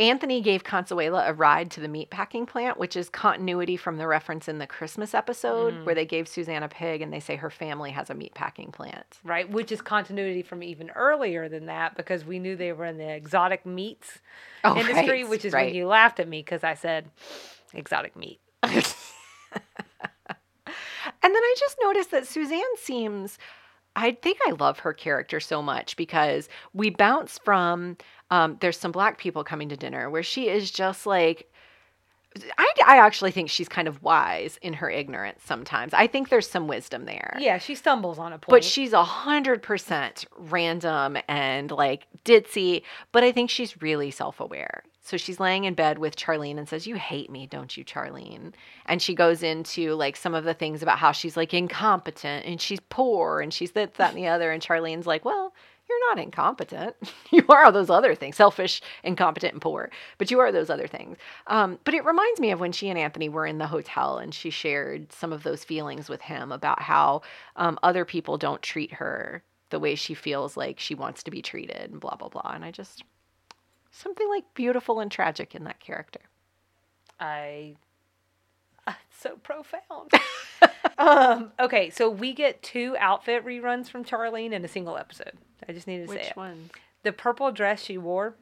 [0.00, 4.48] Anthony gave Consuela a ride to the meatpacking plant, which is continuity from the reference
[4.48, 7.90] in the Christmas episode where they gave Suzanne a pig and they say her family
[7.92, 9.18] has a meatpacking plant.
[9.22, 12.96] Right, which is continuity from even earlier than that because we knew they were in
[12.98, 14.18] the exotic meats
[14.64, 15.66] Oh, industry, right, which is right.
[15.66, 17.10] when you laughed at me because I said
[17.74, 18.40] exotic meat.
[21.24, 23.38] And then I just noticed that Suzanne seems.
[23.94, 27.96] I think I love her character so much because we bounce from
[28.30, 31.52] um, there's some black people coming to dinner where she is just like
[32.56, 35.92] I, I actually think she's kind of wise in her ignorance sometimes.
[35.92, 37.36] I think there's some wisdom there.
[37.38, 38.50] Yeah, she stumbles on a point.
[38.50, 42.82] But she's a hundred percent random and like ditzy.
[43.12, 44.82] But I think she's really self aware.
[45.04, 48.52] So she's laying in bed with Charlene and says, You hate me, don't you, Charlene?
[48.86, 52.60] And she goes into like some of the things about how she's like incompetent and
[52.60, 54.52] she's poor and she's this, that, and the other.
[54.52, 55.52] And Charlene's like, Well,
[55.88, 56.94] you're not incompetent.
[57.30, 59.90] you are all those other things selfish, incompetent, and poor.
[60.18, 61.18] But you are those other things.
[61.48, 64.32] Um, but it reminds me of when she and Anthony were in the hotel and
[64.32, 67.22] she shared some of those feelings with him about how
[67.56, 71.42] um, other people don't treat her the way she feels like she wants to be
[71.42, 72.52] treated and blah, blah, blah.
[72.54, 73.02] And I just,
[73.92, 76.20] something like beautiful and tragic in that character.
[77.20, 77.76] I.
[78.88, 80.10] It's so profound.
[80.98, 85.34] um, okay, so we get two outfit reruns from Charlene in a single episode.
[85.68, 86.70] I just need to say Which one?
[87.04, 88.34] The purple dress she wore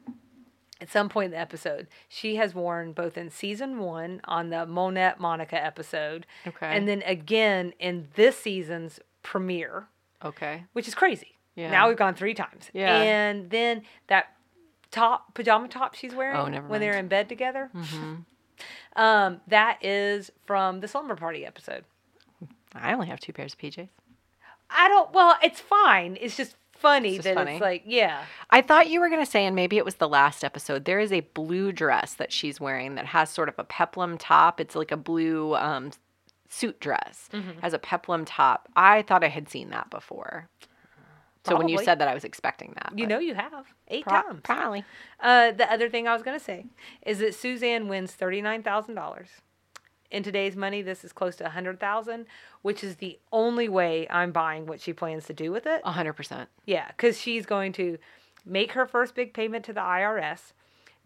[0.81, 4.65] at some point in the episode, she has worn both in season one on the
[4.65, 6.75] Monette Monica episode, Okay.
[6.75, 9.87] and then again in this season's premiere,
[10.25, 10.63] Okay.
[10.73, 11.37] which is crazy.
[11.55, 11.69] Yeah.
[11.69, 12.71] Now we've gone three times.
[12.73, 12.97] Yeah.
[12.99, 14.33] And then that
[14.91, 17.69] top pajama top she's wearing Oh, when they're in bed together.
[17.73, 18.15] hmm
[18.95, 21.83] Um, that is from the slumber party episode.
[22.75, 23.89] I only have two pairs of PJs.
[24.69, 25.11] I don't.
[25.13, 26.17] Well, it's fine.
[26.21, 27.51] It's just funny It's just that funny.
[27.53, 30.07] it's like, yeah, I thought you were going to say, and maybe it was the
[30.09, 33.63] last episode, there is a blue dress that she's wearing that has sort of a
[33.63, 34.59] peplum top.
[34.59, 35.91] It's like a blue um,
[36.49, 37.59] suit dress, Mm-hmm.
[37.61, 38.67] has a peplum top.
[38.75, 40.47] I thought I had seen that before.
[41.45, 42.93] So when you said that, I was expecting that.
[42.97, 44.41] you know, you have eight pro- times.
[44.43, 44.83] Probably.
[45.19, 46.65] Uh, the other thing I was gonna say
[47.05, 49.29] is that Suzanne wins thirty nine thousand dollars.
[50.11, 52.25] In today's money, this is close to a hundred thousand,
[52.61, 55.81] which is the only way I'm buying what she plans to do with it.
[55.85, 56.47] A 100%.
[56.65, 57.97] Yeah, because she's going to
[58.45, 60.51] make her first big payment to the IRS,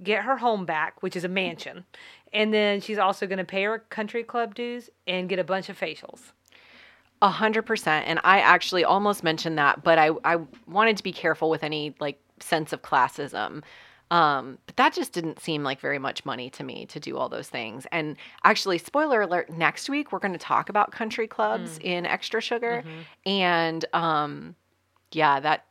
[0.02, 1.86] get her home back, which is a mansion,
[2.34, 5.70] and then she's also going to pay her country club dues and get a bunch
[5.70, 6.32] of facials.
[7.26, 8.06] A hundred percent.
[8.08, 11.96] And I actually almost mentioned that, but I, I wanted to be careful with any
[12.00, 13.64] like sense of classism.
[14.12, 17.28] Um, but that just didn't seem like very much money to me to do all
[17.28, 17.88] those things.
[17.92, 22.42] And actually, spoiler alert, next week we're going to talk about country clubs in extra
[22.42, 22.84] sugar.
[23.26, 24.56] And um,
[25.12, 25.66] yeah, that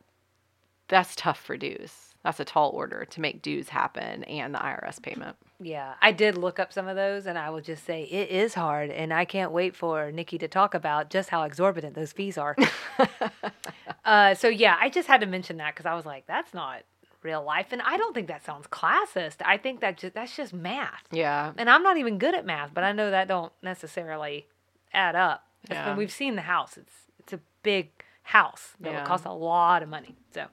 [0.89, 2.04] that's tough for dues.
[2.25, 5.37] That's a tall order to make dues happen and the IRS payment.
[5.61, 8.55] Yeah, I did look up some of those, and I will just say it is
[8.55, 12.37] hard, and I can't wait for Nikki to talk about just how exorbitant those fees
[12.37, 12.55] are.
[14.05, 16.81] uh, so yeah, I just had to mention that because I was like, that's not
[17.23, 19.37] real life, and I don't think that sounds classist.
[19.45, 21.53] I think that just that's just math, Yeah.
[21.57, 24.47] and I'm not even good at math, but I know that don't necessarily
[24.93, 25.43] add up.
[25.69, 25.87] Yeah.
[25.87, 26.77] when we've seen the house.
[26.77, 27.89] It's it's a big
[28.21, 28.99] house that Yeah.
[28.99, 30.15] would cost a lot of money.
[30.31, 30.45] So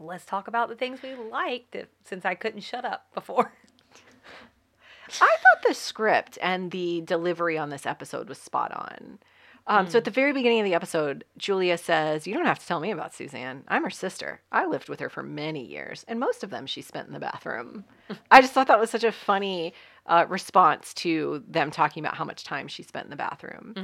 [0.00, 3.52] let's talk about the things we liked, since I couldn't shut up before.
[5.20, 9.18] I thought the script and the delivery on this episode was spot on.
[9.66, 12.66] Um, So at the very beginning of the episode, Julia says, "You don't have to
[12.66, 13.64] tell me about Suzanne.
[13.68, 14.40] I'm her sister.
[14.50, 17.20] I lived with her for many years, and most of them she spent in the
[17.20, 17.84] bathroom."
[18.30, 19.74] I just thought that was such a funny
[20.06, 23.74] uh, response to them talking about how much time she spent in the bathroom.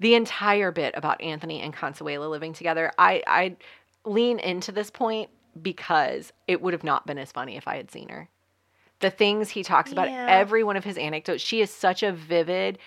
[0.00, 3.56] The entire bit about Anthony and Consuela living together, I I
[4.04, 7.90] lean into this point because it would have not been as funny if I had
[7.90, 8.28] seen her
[9.00, 10.26] the things he talks about Yeah.
[10.28, 12.78] every one of his anecdotes she is such a vivid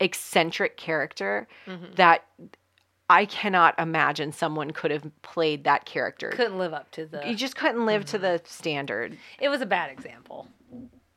[0.00, 1.94] eccentric character Mm-hmm.
[1.94, 2.24] that
[3.08, 7.26] i cannot imagine someone could have played that character Couldn't live up to the.
[7.28, 8.22] you just couldn't live to Mm-hmm.
[8.26, 10.48] the standard It was a bad example.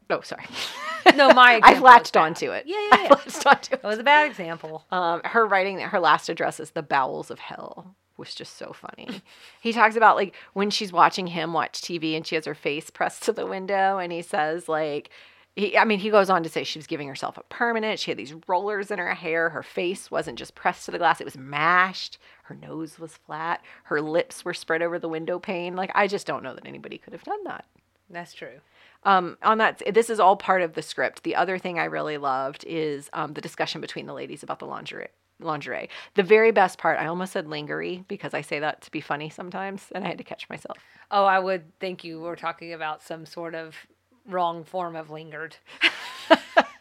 [0.09, 0.45] oh sorry
[1.15, 3.09] No, my i've latched onto it Yeah, yeah, I've yeah.
[3.15, 4.85] latched onto it It was a bad example.
[4.91, 9.21] um, her writing her last address is the bowels of hell was just so funny.
[9.61, 12.89] he talks about like when she's watching him watch TV and she has her face
[12.89, 15.09] pressed to the window and he says like
[15.55, 17.97] he, I mean, he goes on to say she was giving herself a permanent.
[17.97, 19.49] She had these rollers in her hair.
[19.49, 22.17] Her face wasn't just pressed to the glass, it was mashed.
[22.43, 23.61] Her nose was flat.
[23.85, 25.75] Her lips were spread over the window pane.
[25.77, 27.63] Like, I just don't know that anybody could have done that
[28.09, 28.59] That's true.
[29.03, 32.17] um, on that this is all part of the script the other thing i really
[32.17, 35.07] loved is um, the discussion between the ladies about the lingerie
[35.39, 39.01] lingerie the very best part i almost said lingerie because i say that to be
[39.01, 40.77] funny sometimes and i had to catch myself
[41.11, 43.75] Oh, I would think you were talking about some sort of
[44.27, 45.55] wrong form of lingered.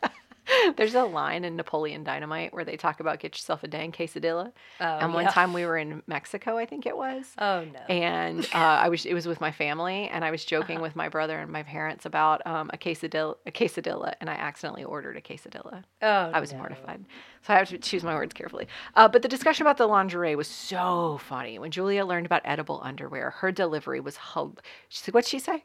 [0.76, 4.52] there's a line in napoleon dynamite where they talk about get yourself a dang quesadilla
[4.80, 5.30] Oh, and one yeah.
[5.30, 7.78] time we were in mexico i think it was Oh no.
[7.94, 10.60] and uh, I was it was with my family, and I was Uh-huh.
[10.62, 14.34] joking with my brother and my parents about um, a quesadilla, a quesadilla, and I
[14.34, 15.84] accidentally ordered a quesadilla.
[16.02, 16.58] oh, I was no.
[16.58, 17.04] mortified.
[17.42, 18.66] So I have to choose my words carefully.
[18.94, 21.58] Uh, but the discussion about the lingerie was so funny.
[21.58, 24.60] When Julia learned about edible underwear, her delivery was hub.
[24.88, 25.64] She said, "What'd she say?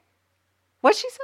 [0.82, 1.24] What'd she say?"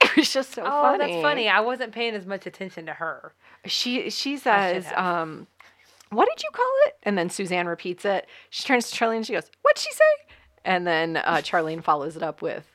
[0.10, 0.98] It was just so Oh, funny.
[0.98, 1.48] that's funny.
[1.48, 3.32] I wasn't paying as much attention to her.
[3.66, 5.46] She she says, um,
[6.10, 8.26] "What did you call it?" And then Suzanne repeats it.
[8.50, 10.34] She turns to Charlene and she goes, "What'd she say?"
[10.64, 12.66] And then uh, Charlene follows it up with,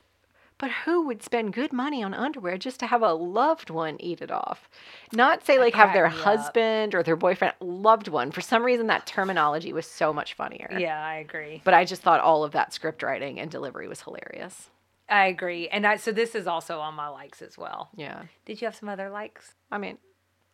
[0.58, 4.22] "But who would spend good money on underwear just to have a loved one eat
[4.22, 4.68] it off?
[5.12, 6.20] Not say like have their me up.
[6.22, 8.30] husband or their boyfriend, loved one.
[8.32, 10.74] For some reason, that terminology was so much funnier.
[10.78, 11.60] Yeah, I agree.
[11.64, 14.70] But I just thought all of that script writing and delivery was hilarious.
[15.08, 15.68] I agree.
[15.68, 17.90] And I so this is also on my likes as well.
[17.96, 18.22] Yeah.
[18.44, 19.54] Did you have some other likes?
[19.70, 19.98] I mean,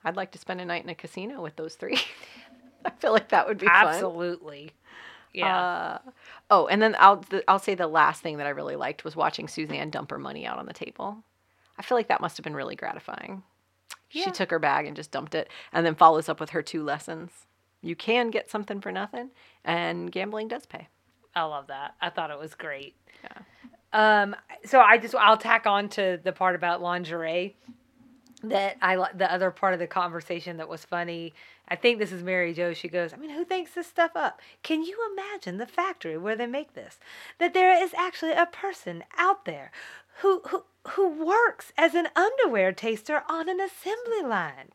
[0.05, 1.99] I'd like to spend a night in a casino with those three.
[2.85, 3.87] I feel like that would be fun.
[3.87, 4.73] Absolutely.
[5.33, 5.59] Yeah.
[5.59, 5.99] Uh,
[6.51, 9.17] oh, and then I'll the, I'll say the last thing that I really liked was
[9.17, 11.19] watching Suzanne dump her money out on the table.
[11.79, 13.43] I feel like that must have been really gratifying.
[14.11, 14.25] Yeah.
[14.25, 16.83] She took her bag and just dumped it, and then follows up with her two
[16.83, 17.31] lessons.
[17.81, 19.31] You can get something for nothing,
[19.65, 20.88] and gambling does pay.
[21.35, 21.95] I love that.
[22.01, 22.95] I thought it was great.
[23.25, 23.62] Yeah.
[23.92, 27.57] Um, so I just I'll tack on to the part about lingerie
[28.44, 31.33] that I the other part of the conversation that was funny.
[31.68, 32.72] I think this is Mary Jo.
[32.74, 34.40] She goes, I mean, who thinks this stuff up?
[34.62, 36.98] Can you imagine the factory where they make this?
[37.38, 39.70] That there is actually a person out there
[40.20, 44.70] who who who works as an underwear taster on an assembly line.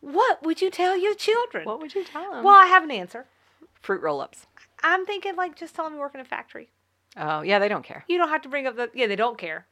[0.00, 1.64] What would you tell your children?
[1.64, 2.44] What would you tell them?
[2.44, 3.26] well, I have an answer.
[3.80, 4.46] fruit roll-ups.
[4.82, 6.68] I'm thinking like just tell them you work in a factory.
[7.18, 8.04] Oh yeah, they don't care.
[8.08, 9.66] You don't have to bring up the yeah, they don't care.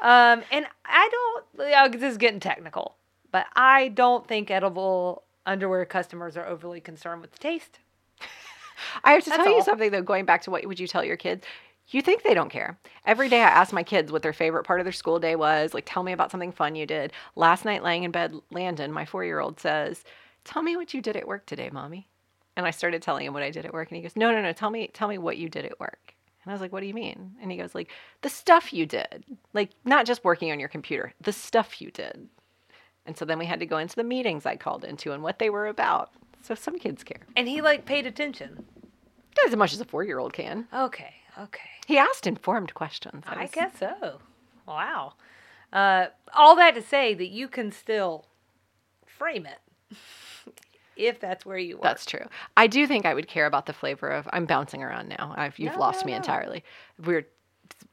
[0.00, 1.70] Um, and I don't.
[1.70, 2.96] Yeah, this is getting technical,
[3.30, 7.78] but I don't think edible underwear customers are overly concerned with the taste.
[9.04, 9.64] I have to That's tell you all.
[9.64, 10.02] something though.
[10.02, 11.44] Going back to what would you tell your kids?
[11.88, 12.78] You think they don't care.
[13.04, 15.74] Every day I ask my kids what their favorite part of their school day was.
[15.74, 17.12] Like, tell me about something fun you did.
[17.34, 20.04] Last night, laying in bed, Landon, my four year old, says,
[20.44, 22.08] Tell me what you did at work today, mommy.
[22.56, 23.90] And I started telling him what I did at work.
[23.90, 26.14] And he goes, No, no, no, tell me, tell me what you did at work.
[26.42, 27.32] And I was like, What do you mean?
[27.42, 27.90] And he goes, like,
[28.22, 29.24] the stuff you did.
[29.52, 32.28] Like, not just working on your computer, the stuff you did.
[33.06, 35.38] And so then we had to go into the meetings I called into and what
[35.38, 36.10] they were about.
[36.42, 37.26] So some kids care.
[37.36, 38.64] And he like paid attention.
[39.46, 40.66] As much as a four year old can.
[40.74, 41.60] Okay, okay.
[41.86, 43.24] He asked informed questions.
[43.26, 44.20] That I was- guess so.
[44.66, 45.14] Wow.
[45.72, 48.26] Uh, all that to say that you can still
[49.06, 49.60] frame it
[51.00, 51.82] if that's where you work.
[51.82, 52.26] That's true.
[52.56, 54.28] I do think I would care about the flavor of.
[54.32, 55.34] I'm bouncing around now.
[55.36, 56.16] I've, you've No, lost no, me no.
[56.18, 56.62] entirely.
[57.04, 57.26] We're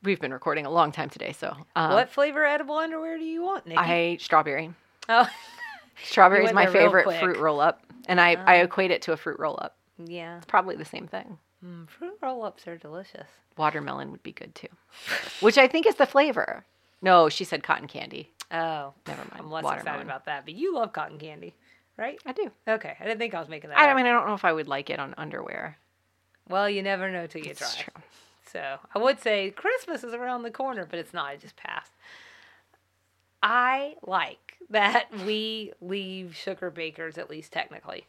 [0.04, 3.41] we've been recording a long time today, so um, what flavor edible underwear do you
[3.41, 3.78] want, Nikki?
[3.80, 4.72] I strawberry.
[5.10, 5.28] oh,
[6.04, 9.39] Strawberry is my favorite fruit roll up, and I I equate it to a fruit
[9.39, 9.78] roll up.
[9.98, 10.38] yeah.
[10.38, 11.38] It's probably the same thing.
[11.65, 13.28] Mm, fruit roll-ups are delicious.
[13.58, 14.67] Watermelon would be good too,
[15.39, 16.65] which I think is the flavor.
[17.02, 18.32] No, she said cotton candy.
[18.52, 19.32] Oh, Never mind.
[19.39, 19.80] I'm less Watermelon.
[19.88, 20.46] excited about that.
[20.46, 21.56] But you love cotton candy,
[21.98, 22.20] right?
[22.26, 22.52] I do.
[22.68, 23.80] Okay, I didn't think I was making that.
[23.80, 23.98] I up.
[23.98, 25.78] mean, I don't know if I would like it on underwear.
[26.50, 27.84] well, you never know till you It's try.
[27.84, 28.04] true.
[28.52, 31.34] So I would say Christmas is around the corner, but it's not.
[31.34, 31.92] It just passed.
[33.44, 38.06] I like that we leave Sugarbakers at least technically.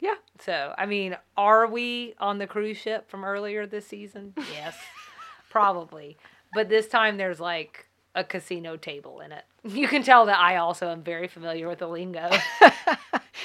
[0.00, 0.14] Yeah.
[0.40, 4.34] So I mean, are we on the cruise ship from earlier this season?
[4.52, 4.76] Yes,
[5.50, 6.16] probably.
[6.54, 7.87] But this time there's like
[8.18, 9.44] a casino table in it.
[9.64, 12.30] You can tell that I also am very familiar with the lingo.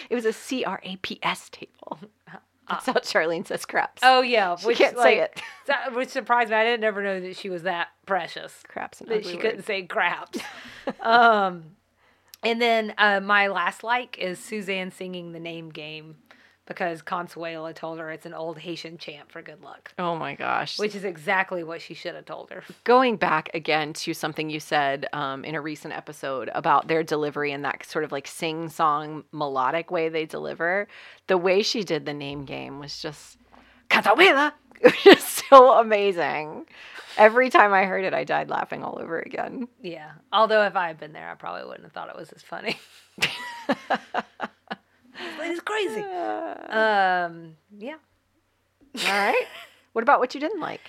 [0.10, 2.00] it was a C R A P S table.
[2.70, 4.02] That's how Charlene says craps.
[4.06, 5.42] Oh yeah, She can't say it.
[5.68, 6.56] that- which surprised me.
[6.56, 8.64] I didn't never know that she was that precious.
[8.68, 9.42] Craps and that she words.
[9.42, 10.40] couldn't say craps.
[11.02, 11.64] um,
[12.42, 16.16] and then uh, my last like is Suzanne singing the name game
[16.66, 20.80] because Consuela told her it's an old Haitian chant for good luck, Oh my gosh.
[20.80, 22.64] which is exactly what she should have told her.
[22.84, 27.52] Going back again to something you said um, in a recent episode about their delivery
[27.52, 30.88] and that sort of like sing song melodic way they deliver,
[31.28, 33.38] the way she did the name game was just
[33.90, 34.54] Catahuela.
[34.82, 36.66] It was just so amazing.
[37.18, 39.70] Every time I heard it, I died laughing all over again.
[39.82, 40.12] Yeah.
[40.34, 42.78] Although if I had been there, I probably wouldn't have thought it was as funny.
[45.54, 46.02] it's crazy.
[46.02, 47.96] Um, yeah.
[49.06, 49.46] All right.
[49.94, 50.82] What about what you didn't like?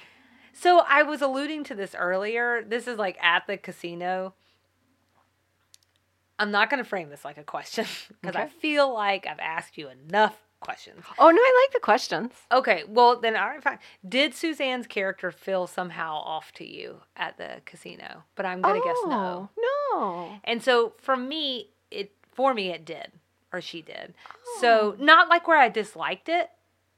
[0.55, 2.64] So I was alluding to this earlier.
[2.66, 4.33] This is like at the casino.
[6.38, 7.85] I'm not going to frame this like a question
[8.22, 11.05] because I feel like I've asked you enough questions.
[11.18, 12.33] Oh no, I like the questions.
[12.50, 13.79] Okay, well then, all right, fine.
[14.09, 18.24] Did Suzanne's character feel somehow off to you at the casino?
[18.37, 19.50] But I'm gonna guess no.
[19.92, 20.40] Oh, No.
[20.44, 23.12] And so for me, it for me it did,
[23.54, 24.14] or she did.
[24.60, 26.50] So not like where I disliked it.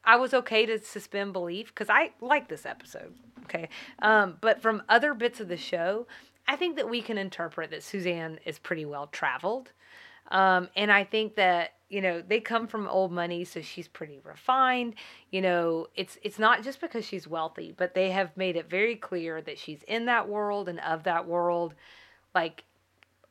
[0.04, 3.14] I was okay to suspend belief because I like this episode.
[3.44, 3.68] Okay,
[4.00, 6.06] um, but from other bits of the show,
[6.48, 9.72] I think that we can interpret that Suzanne is pretty well traveled.
[10.30, 14.20] Um, and I think that you know they come from old money, so she's pretty
[14.24, 14.94] refined.
[15.30, 18.96] You know, it's it's not just because she's wealthy, but they have made it very
[18.96, 21.74] clear that she's in that world and of that world.
[22.34, 22.64] Like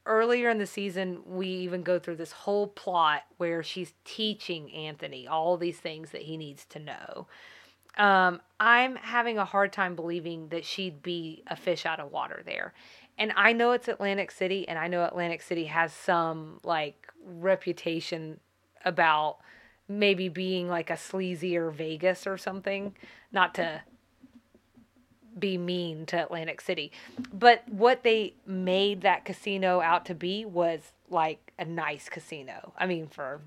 [0.05, 5.27] earlier in the season, we even go through this whole plot where she's teaching Anthony
[5.27, 7.27] all these things that he needs to know.
[7.97, 12.43] Um, I'm having a hard time believing that she'd be a fish out of water
[12.45, 12.73] there.
[13.17, 18.39] And I know it's Atlantic City, and I know Atlantic City has some like reputation
[18.83, 19.37] about
[19.87, 22.95] maybe being like a sleazier Vegas or something.
[23.31, 23.81] Not to
[25.37, 26.91] be mean to Atlantic City.
[27.33, 32.73] But what they made that casino out to be was like a nice casino.
[32.77, 33.41] I mean, for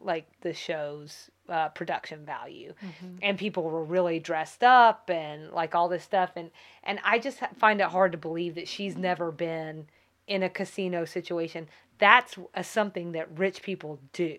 [0.00, 2.74] like the show's uh, production value,
[3.22, 6.32] and people were really dressed up and like all this stuff.
[6.36, 6.50] And
[6.82, 9.86] and I just find it hard to believe that she's never been
[10.26, 11.68] in a casino situation.
[11.98, 14.38] That's a, something that rich people do.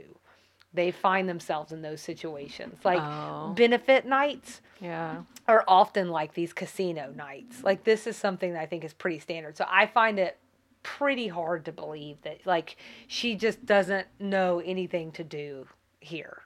[0.73, 2.83] They find themselves in those situations.
[2.83, 3.53] Like Oh.
[3.55, 5.23] benefit nights Yeah.
[5.47, 7.63] are often like these casino nights.
[7.63, 9.55] Like this is something that I think is pretty standard.
[9.57, 10.37] So I find it
[10.81, 12.75] pretty hard to believe that like
[13.07, 15.67] she just doesn't know anything to do
[15.99, 16.42] here.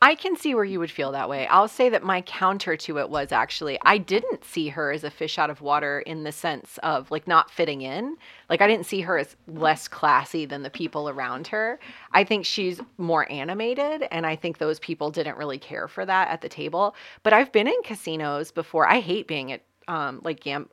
[0.00, 1.48] I can see where you would feel that way.
[1.48, 5.10] I'll say that my counter to it was actually I didn't see her as a
[5.10, 8.16] fish out of water in the sense of like not fitting in.
[8.48, 11.80] Like I didn't see her as less classy than the people around her.
[12.12, 16.28] I think she's more animated and I think those people didn't really care for that
[16.28, 16.94] at the table.
[17.24, 18.88] But I've been in casinos before.
[18.88, 20.68] I hate being at um like gam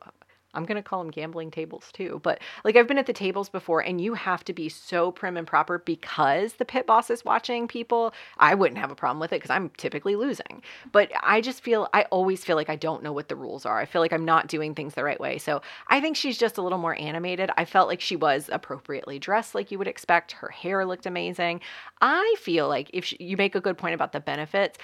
[0.56, 2.20] I'm going to call them gambling tables too.
[2.22, 5.36] But like I've been at the tables before and you have to be so prim
[5.36, 8.12] and proper because the pit boss is watching people.
[8.38, 10.62] I wouldn't have a problem with it because I'm typically losing.
[10.92, 13.78] But I just feel, I always feel like I don't know what the rules are.
[13.78, 15.38] I feel like I'm not doing things the right way.
[15.38, 17.50] So I think she's just a little more animated.
[17.56, 20.32] I felt like she was appropriately dressed like you would expect.
[20.32, 21.60] Her hair looked amazing.
[22.00, 24.78] I feel like if she, you make a good point about the benefits,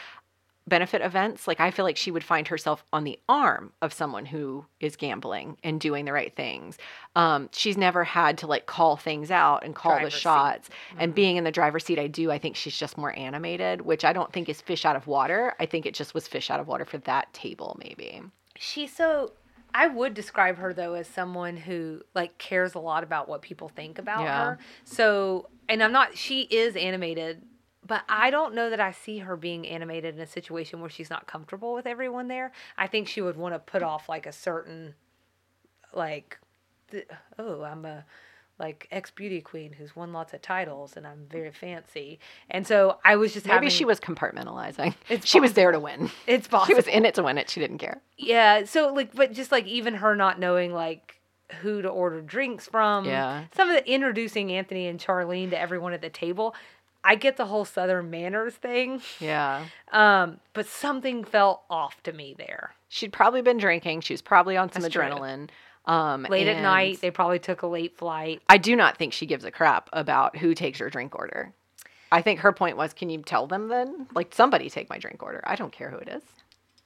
[0.69, 4.27] benefit events, like I feel like she would find herself on the arm of someone
[4.27, 6.79] who is gambling and doing the right things.
[7.17, 10.71] Um, she's never had to like call things out and call Driver's the shots.
[10.99, 12.31] And being in the driver's seat, I do.
[12.31, 15.55] I think she's just more animated, which I don't think is fish out of water.
[15.59, 18.23] I think it just was fish out of water for that table, maybe.
[18.57, 19.33] She's so
[19.75, 23.69] I would describe her though as someone who like cares a lot about what people
[23.69, 24.45] think about Yeah.
[24.45, 24.59] her.
[24.85, 27.43] So, and I'm not she is animated,
[27.87, 31.11] but I don't know that I see her being animated in a situation where she's
[31.11, 32.53] not comfortable with everyone there.
[32.79, 34.95] I think she would want to put off like a certain
[35.93, 36.39] like
[36.91, 37.09] th-
[37.39, 38.05] oh, I'm a
[38.59, 42.21] like ex beauty queen who's won lots of titles and I'm very fancy.
[42.49, 44.95] And so I was just Maybe having she was compartmentalizing.
[45.09, 46.11] It's she was there to win.
[46.27, 47.51] it's possible She was in it to win it.
[47.51, 48.01] She didn't care.
[48.17, 51.19] Yeah, so like, but just like even her not knowing like
[51.61, 53.05] who to order drinks from.
[53.05, 53.45] Yeah.
[53.55, 56.55] Some of the introducing Anthony and Charlene to everyone at the table.
[57.05, 59.65] I get the whole Southern manners thing, Yeah.
[59.93, 62.75] um, but something felt off to me there.
[62.89, 64.03] She'd probably been drinking.
[64.03, 65.03] She was probably on some That's true.
[65.03, 65.49] adrenaline.
[65.85, 68.41] Um, Late at night, they probably took a late flight.
[68.49, 71.53] I do not think she gives a crap about who takes her drink order.
[72.13, 74.07] I think her point was, can you tell them then?
[74.15, 75.41] Like somebody take my drink order.
[75.45, 76.23] I don't care who it is.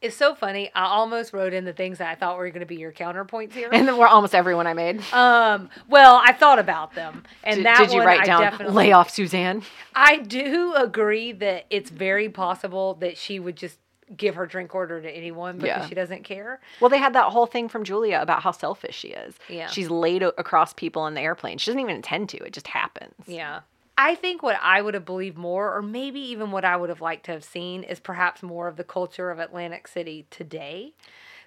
[0.07, 0.71] It's so funny.
[0.75, 3.53] I almost wrote in the things that I thought were going to be your counterpoints
[3.53, 3.69] here.
[3.73, 5.01] And then we're almost everyone I made.
[5.13, 8.75] um, well, I thought about them, and did, that did you one write I down
[8.75, 9.63] lay off Suzanne?
[9.95, 13.79] I do agree that it's very possible that she would just
[14.17, 15.89] give her drink order to anyone because Yeah.
[15.89, 16.61] she doesn't care.
[16.81, 19.35] Well, they had that whole thing from Julia about how selfish she is.
[19.49, 19.67] Yeah.
[19.67, 21.59] She's laid across people on the airplane.
[21.59, 22.37] She doesn't even intend to.
[22.45, 23.15] It just happens.
[23.27, 23.61] Yeah.
[23.99, 27.01] I think what I would have believed more, or maybe even what I would have
[27.01, 30.93] liked to have seen, is perhaps more of the culture of Atlantic City today,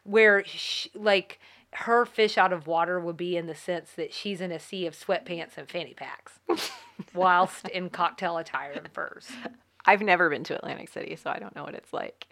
[0.04, 1.40] where, sh like,
[1.74, 4.88] her fish out of water would be in the sense that she's in a sea
[4.88, 6.40] of sweatpants and fanny packs,
[7.14, 9.30] whilst in cocktail attire and furs.
[9.86, 12.26] I've never been to Atlantic City, so I don't know what it's like.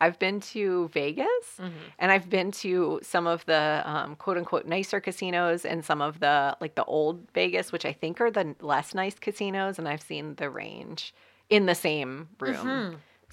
[0.00, 1.60] I've been to Vegas
[1.98, 6.20] and I've been to some of the um, quote unquote nicer casinos and some of
[6.20, 10.02] the like the old Vegas, which I think are the less nice casinos, and I've
[10.02, 11.14] seen the range
[11.50, 12.56] in the same room.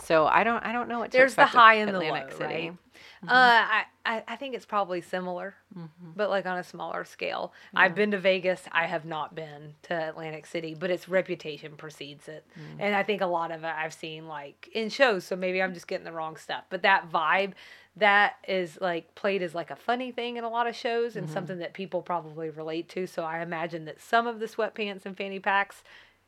[0.03, 2.37] So I don't I don't know what to There's the high and the Atlantic low,
[2.37, 2.53] City.
[2.53, 2.71] right?
[2.71, 3.29] Mm-hmm.
[3.29, 6.11] Uh, I, I I think it's probably similar, mm-hmm.
[6.15, 7.51] but like on a smaller scale.
[7.75, 8.61] I've been to Vegas.
[8.71, 12.75] I have not been to Atlantic City, but its reputation precedes it, mm.
[12.79, 15.23] and I think a lot of it I've seen like in shows.
[15.23, 16.65] So maybe I'm just getting the wrong stuff.
[16.69, 17.53] But that vibe,
[17.95, 21.25] that is like played as like a funny thing in a lot of shows and
[21.25, 21.33] mm-hmm.
[21.33, 23.07] something that people probably relate to.
[23.07, 25.83] So I imagine that some of the sweatpants and fanny packs,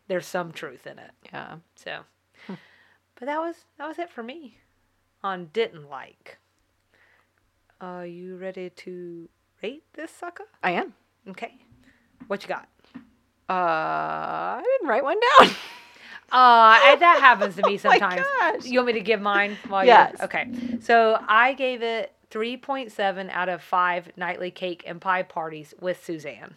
[0.07, 1.11] there's some truth in it.
[1.31, 1.57] Yeah.
[1.75, 1.99] So,
[3.19, 4.57] but that was that was it for me
[5.23, 6.37] on didn't like.
[7.81, 9.29] Are you ready to
[9.63, 10.45] rate this sucker?
[10.63, 10.93] I am.
[11.27, 11.53] Okay,
[12.27, 12.67] what you got?
[13.49, 13.53] Uh,
[14.59, 15.55] I didn't write one down.
[16.31, 18.23] Uh, that happens to me Oh my sometimes.
[18.39, 18.65] gosh.
[18.65, 20.13] You want me to give mine while Yes.
[20.19, 20.47] you're okay?
[20.79, 25.73] So I gave it three point seven out of five nightly cake and pie parties
[25.81, 26.53] with Suzanne.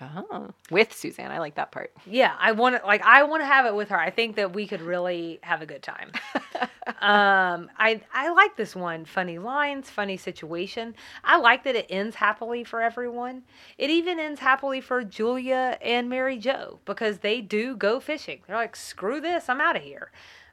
[0.00, 1.30] Oh, with Suzanne.
[1.30, 1.92] I like that part.
[2.06, 3.98] Yeah, I want to like I want to have it with her.
[3.98, 6.12] I think that we could really have a good time.
[7.00, 9.04] um, I I like this one.
[9.04, 10.94] Funny lines, funny situation.
[11.24, 13.42] I like that it ends happily for everyone.
[13.76, 18.40] It even ends happily for Julia and Mary Jo because they do go fishing.
[18.46, 20.10] They're like, screw this, I'm out of here.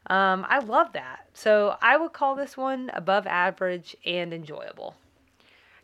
[0.08, 1.26] Um, I love that.
[1.34, 4.96] So I would call this one above average and enjoyable.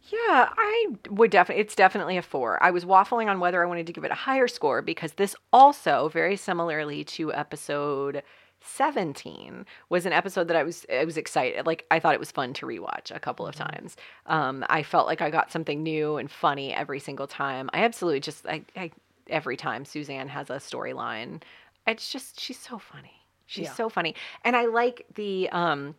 [0.10, 1.62] Yeah, I would definitely.
[1.62, 2.62] It's definitely a four.
[2.64, 5.36] I was waffling on whether I wanted to give it a higher score because this
[5.54, 8.24] also, very similarly to episode
[8.62, 11.66] 17, was an episode that I was I was excited.
[11.66, 13.95] Like I thought it was fun to rewatch a couple of times.
[14.26, 17.70] Um, I felt like I got something new and funny every single time.
[17.74, 18.91] I absolutely just I, I
[19.30, 21.41] every time Suzanne has a storyline,
[21.86, 23.14] it's just she's so funny.
[23.45, 23.74] She's Yeah.
[23.74, 24.16] so funny.
[24.43, 25.95] And I like the um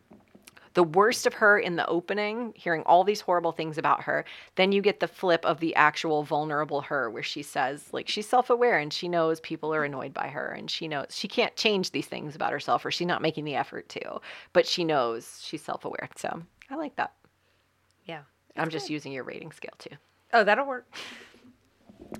[0.73, 4.25] the worst of her in the opening, hearing all these horrible things about her.
[4.55, 8.27] Then you get the flip of the actual vulnerable her where she says like she's
[8.27, 11.91] self-aware and she knows people are annoyed by her and she knows she can't change
[11.91, 14.19] these things about herself or she's not making the effort to,
[14.53, 16.09] but she knows she's self-aware.
[16.15, 17.13] So, I like that.
[18.05, 18.21] Yeah.
[18.55, 19.95] I'm just using your rating scale too.
[20.33, 20.91] Oh, that'll work.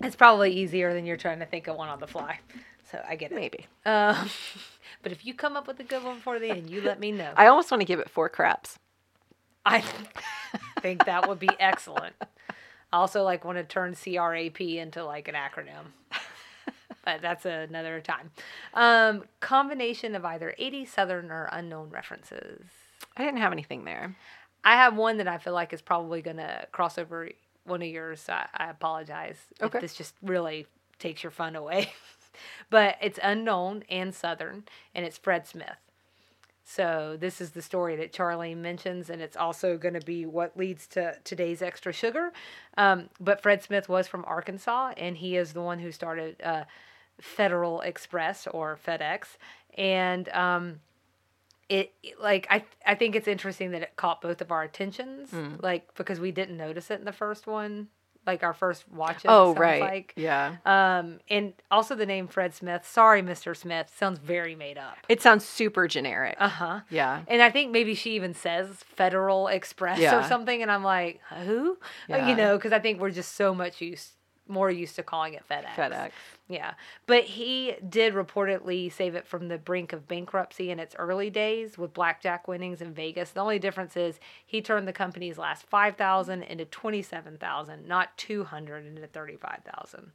[0.01, 2.39] It's probably easier than you're trying to think of one on the fly.
[2.93, 3.35] So I get it.
[3.35, 3.65] Maybe.
[3.85, 4.29] Um,
[5.01, 7.11] but if you come up with a good one for the end, you let me
[7.11, 7.31] know.
[7.35, 8.77] I almost want to give it four craps.
[9.65, 9.83] I
[10.81, 12.13] think that would be excellent.
[12.21, 15.85] I also like want to turn CRAP into like an acronym.
[17.03, 18.29] But that's another time.
[18.75, 22.61] Um, combination of either 80 Southern or unknown references.
[23.17, 24.15] I didn't have anything there.
[24.63, 27.29] I have one that I feel like is probably going to cross over
[27.65, 28.21] one of yours.
[28.21, 29.37] So I, I apologize.
[29.59, 29.79] if Okay.
[29.79, 30.67] this just really
[30.99, 31.91] takes your fun away.
[32.69, 34.63] but it's unknown and Southern,
[34.93, 35.77] and it's Fred Smith.
[36.65, 40.55] So this is the story that Charlene mentions, and it's also going to be what
[40.57, 42.31] leads to today's extra sugar.
[42.77, 46.63] Um, but Fred Smith was from Arkansas, and he is the one who started uh,
[47.19, 49.35] Federal Express or FedEx,
[49.77, 50.79] and um,
[51.69, 55.31] it like I I think it's interesting that it caught both of our attentions,
[55.61, 57.87] like because we didn't notice it in the first one,
[58.25, 59.23] like our first watch.
[59.27, 59.81] Oh, right.
[59.81, 60.13] Like.
[60.15, 60.55] Yeah.
[60.65, 62.87] Um, and also the name Fred Smith.
[62.87, 63.55] Sorry, Mr.
[63.55, 63.91] Smith.
[63.97, 64.95] Sounds very made up.
[65.09, 66.37] It sounds super generic.
[66.39, 66.79] Uh huh.
[66.89, 67.21] yeah.
[67.27, 71.73] And I think maybe she even says Federal Express or something, and I'm like, who?
[72.09, 72.29] Uh, Yeah.
[72.29, 74.11] You know, because I think we're just so much used,
[74.53, 75.75] more used to calling it FedEx.
[75.75, 76.11] FedEx.
[76.47, 76.73] Yeah,
[77.07, 81.77] but he did reportedly save it from the brink of bankruptcy in its early days
[81.77, 83.31] with blackjack winnings in Vegas.
[83.31, 87.87] The only difference is he turned the company's last five thousand into twenty seven thousand,
[87.87, 90.11] not two hundred into thirty five thousand.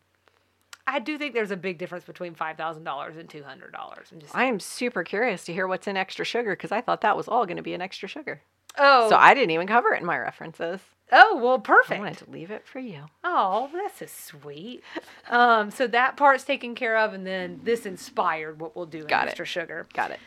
[0.86, 4.08] I do think there's a big difference between five thousand dollars and two hundred dollars.
[4.12, 7.02] I'm just I am super curious to hear what's in extra sugar because I thought
[7.02, 8.40] that was all going to be an extra sugar.
[8.78, 10.80] oh So I didn't even cover it in my references.
[11.12, 11.98] Oh well perfect.
[12.00, 13.04] I wanted to leave it for you.
[13.24, 14.82] Oh, that's is sweet.
[15.30, 19.06] Um, so that part's taken care of, and then this inspired what we'll do in
[19.06, 19.28] Got it.
[19.30, 19.86] extra sugar.
[19.94, 20.20] Got it.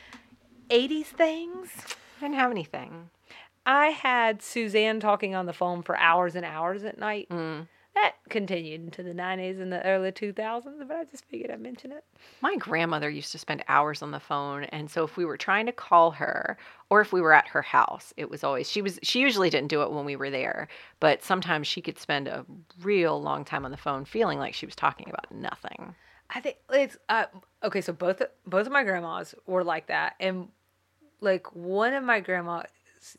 [0.69, 1.69] 80s things.
[2.17, 3.09] I didn't have anything.
[3.65, 7.27] I had Suzanne talking on the phone for hours and hours at night.
[7.29, 7.67] Mm.
[7.95, 11.91] That continued into the 90s and the early 2000s, but I just figured I'd mention
[11.91, 12.05] it.
[12.41, 15.65] My grandmother used to spend hours on the phone, and so if we were trying
[15.65, 16.57] to call her
[16.89, 19.67] or if we were at her house, it was always she was she usually didn't
[19.67, 20.69] do it when we were there,
[20.99, 22.45] but sometimes she could spend a
[22.81, 25.93] real long time on the phone feeling like she was talking about nothing.
[26.33, 27.25] I think it's uh,
[27.63, 27.81] okay.
[27.81, 30.47] So both both of my grandmas were like that, and
[31.19, 32.67] like one of my grandmas,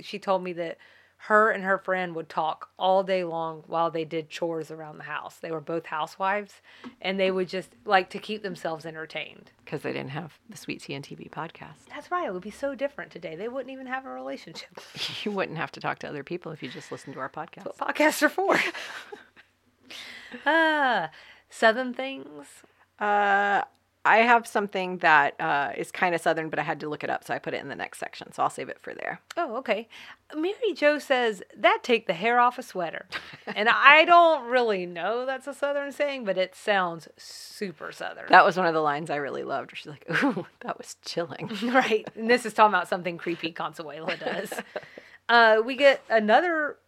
[0.00, 0.78] she told me that
[1.26, 5.04] her and her friend would talk all day long while they did chores around the
[5.04, 5.36] house.
[5.36, 6.60] They were both housewives,
[7.00, 9.52] and they would just like to keep themselves entertained.
[9.64, 11.86] Because they didn't have the Sweet Tea and TV podcast.
[11.88, 12.26] That's right.
[12.26, 13.36] It would be so different today.
[13.36, 14.70] They wouldn't even have a relationship.
[15.22, 17.66] You wouldn't have to talk to other people if you just listened to our podcast.
[17.66, 18.58] what podcasts are for.
[20.46, 21.10] ah,
[21.48, 22.46] Southern things.
[22.98, 23.62] Uh,
[24.04, 27.10] I have something that uh, is kind of southern, but I had to look it
[27.10, 28.32] up, so I put it in the next section.
[28.32, 29.20] So I'll save it for there.
[29.36, 29.88] Oh, okay.
[30.34, 33.06] Mary Jo says that take the hair off a sweater.
[33.46, 38.26] and I don't really know that's a southern saying, but it sounds super southern.
[38.28, 39.70] That was one of the lines I really loved.
[39.70, 42.08] Where she's like, "Ooh, that was chilling." right.
[42.16, 44.52] And this is talking about something creepy Consuela does.
[45.28, 46.78] uh, we get another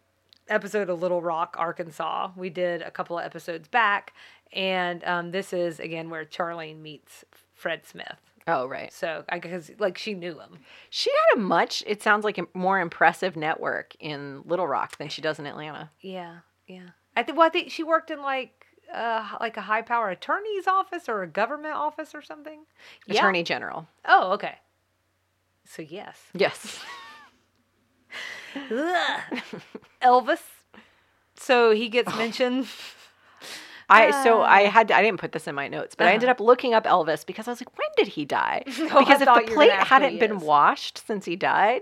[0.47, 2.31] episode of Little Rock, Arkansas.
[2.35, 4.13] We did a couple of episodes back.
[4.53, 8.17] And um, this is, again, where Charlene meets Fred Smith.
[8.47, 8.93] Oh, right.
[8.93, 10.59] So I guess, like, she knew him.
[10.89, 15.09] She had a much, it sounds like a more impressive network in Little Rock than
[15.09, 15.89] she does in Atlanta.
[16.01, 16.37] Yeah,
[16.67, 16.89] yeah.
[17.17, 17.37] I think.
[17.37, 21.23] Well, I think she worked in like, uh, like a high power attorney's office or
[21.23, 22.65] a government office or something.
[23.07, 23.19] Yeah.
[23.21, 23.87] Attorney General.
[24.07, 24.55] Oh, okay.
[25.65, 26.79] So yes, Yes.
[30.01, 30.41] Elvis.
[31.35, 32.67] So he gets mentioned.
[33.89, 34.69] I so I Ah.
[34.69, 36.85] had to, I didn't put this in my notes, but I ended up looking up
[36.85, 38.63] Elvis because I was like, when did he die?
[38.79, 41.81] Oh, I because if the plate gonna ask who hadn't been washed since he died,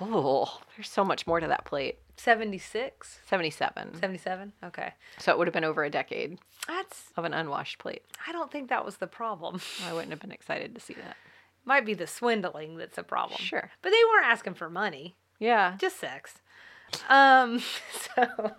[0.00, 1.98] oh, there's so much more to that plate.
[2.16, 3.94] 76, 77.
[3.94, 4.52] 77.
[4.64, 7.04] Okay, So it would have been over a decade that's.
[7.16, 8.02] of an unwashed plate.
[8.26, 9.60] I don't think that was the problem.
[9.86, 11.16] I wouldn't have been excited to see that.
[11.64, 13.38] Might be the swindling that's a problem.
[13.40, 13.70] Sure.
[13.82, 15.14] But they weren't asking for money.
[15.38, 15.76] Yeah.
[15.78, 16.34] just sex.
[17.08, 17.60] Um,
[18.16, 18.52] so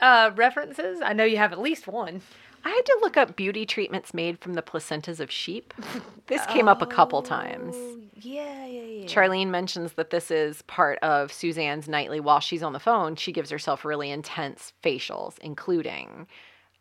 [0.00, 1.00] uh, references.
[1.04, 2.22] I know you have at least one.
[2.66, 5.74] I had to look up beauty treatments made from the placentas of sheep.
[6.26, 7.74] This came up a couple times.
[7.76, 9.06] Oh, Yeah, yeah, yeah.
[9.06, 13.30] Charlene mentions that this is part of Suzanne's nightly while she's on the phone, she
[13.30, 16.26] gives herself really intense facials, including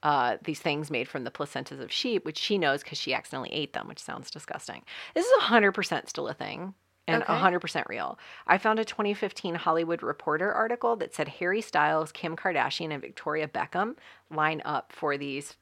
[0.02, 3.52] uh, these things made from the placentas of sheep, which she knows because she accidentally
[3.52, 4.84] ate them, which sounds disgusting.
[5.14, 6.74] This is 100% still a thing
[7.08, 7.34] and Okay.
[7.34, 8.18] 100% real.
[8.48, 13.48] I found a 2015 Hollywood Reporter article that said Harry Styles, Kim Kardashian, and Victoria
[13.48, 13.96] Beckham
[14.30, 15.56] line up for these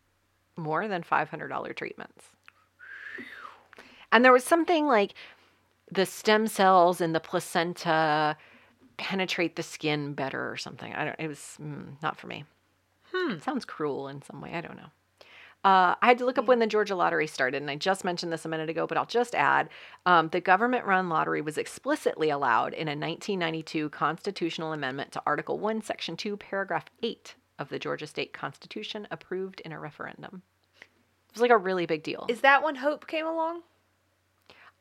[0.55, 2.25] more than $500 treatments.
[4.11, 5.13] And there was something like
[5.91, 8.37] the stem cells in the placenta
[8.97, 10.93] penetrate the skin better or something.
[10.93, 11.15] I don't.
[11.19, 12.45] It was mm, not for me.
[13.13, 13.39] Hmm.
[13.39, 14.51] Sounds cruel in some way.
[14.53, 14.91] I don't know.
[15.63, 18.33] Uh, I had to look up when the Georgia lottery started, and I just mentioned
[18.33, 19.69] this a minute ago, but I'll just add
[20.07, 25.59] um, the government run lottery was explicitly allowed in a 1992 constitutional amendment to Article
[25.59, 30.41] 1, Section 2, Paragraph 8 of the Georgia State Constitution, approved in a referendum.
[30.81, 32.25] It was like a really big deal.
[32.27, 33.61] Is that when Hope came along?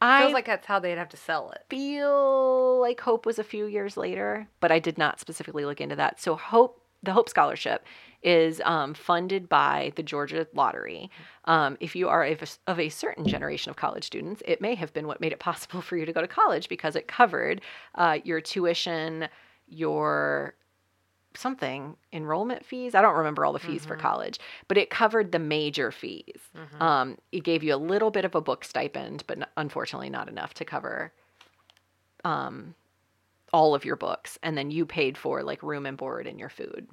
[0.01, 1.67] I Feels like that's how they'd have to sell it.
[1.69, 5.97] feel like Hope was a few years later, but I did not specifically look into
[5.97, 6.21] that.
[6.21, 7.85] So Hope, the Hope Scholarship,
[8.23, 11.11] is um, funded by the Georgia Lottery.
[11.47, 14.75] Um, if you are of a, of a certain generation of college students, it may
[14.75, 17.61] have been what made it possible for you to go to college because it covered
[17.95, 19.29] uh, your tuition,
[19.69, 20.55] your
[21.35, 22.95] something enrollment fees.
[22.95, 26.41] I don't remember all the fees for college, but it covered the major fees.
[26.83, 30.29] Um, it gave you a little bit of a book stipend, but n- unfortunately not
[30.29, 31.13] enough to cover
[32.25, 32.75] um,
[33.53, 34.39] all of your books.
[34.43, 36.89] And then you paid for like room and board and your food.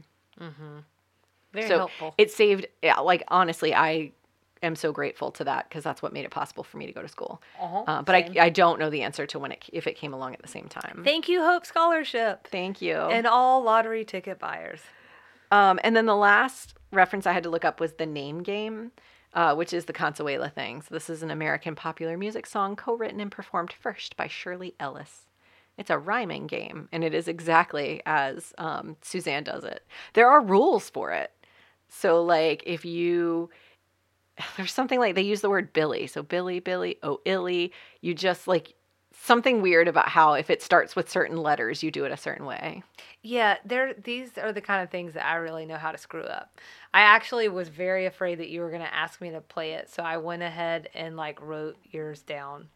[1.57, 2.15] Very so helpful.
[2.17, 2.67] it saved.
[2.81, 4.11] Yeah, like honestly, I
[4.63, 7.01] am so grateful to that because that's what made it possible for me to go
[7.01, 7.41] to school.
[7.61, 8.29] Uh-huh, Uh, but I.
[8.39, 10.67] I don't know the answer to when it if it came along at the same
[10.67, 11.01] time.
[11.03, 12.95] Thank you, Hope Scholarship, Thank you.
[12.95, 14.81] and all lottery ticket buyers.
[15.51, 18.91] Um, and then the last reference I had to look up was the name game,
[19.33, 20.81] uh, which is the Consuela thing.
[20.81, 25.25] So this is an American popular music song co-written and performed first by Shirley Ellis.
[25.77, 29.85] It's a rhyming game, and it is exactly as um, Suzanne does it.
[30.13, 31.31] There are rules for it.
[31.89, 33.49] So, like, if you
[34.57, 37.71] there's something like they use the word Billy, so Billy, Billy, oh illy.
[38.01, 38.73] You just like
[39.19, 42.45] something weird about how if it starts with certain letters, you do it a certain
[42.45, 42.83] way.
[43.23, 43.93] Yeah, there.
[43.93, 46.59] These are the kind of things that I really know how to screw up.
[46.93, 49.89] I actually was very afraid that you were going to ask me to play it,
[49.89, 52.69] so I went ahead and like wrote yours down.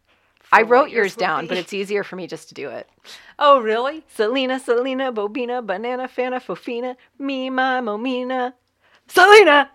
[0.53, 2.89] I wrote yours down, but it's easier for me just to do it.
[3.43, 4.03] Oh, really?
[4.07, 8.53] Selena, Selena, Bobina, Banana, Fana, Fofina, me, my, Momina,
[9.11, 9.69] Selena.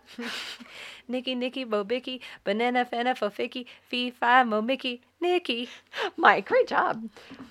[1.09, 5.68] Nicky, Nicky, Bobicky, Banana, Fana, Foficky, Fee, Fi, Mo, Mickey, Nicky.
[6.16, 7.09] Mike, great job.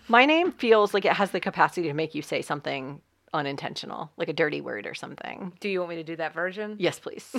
[0.07, 3.01] My name feels like it has the capacity to make you say something
[3.33, 5.53] unintentional, like a dirty word or something.
[5.59, 6.75] Do you want me to do that version?
[6.79, 7.31] Yes, please.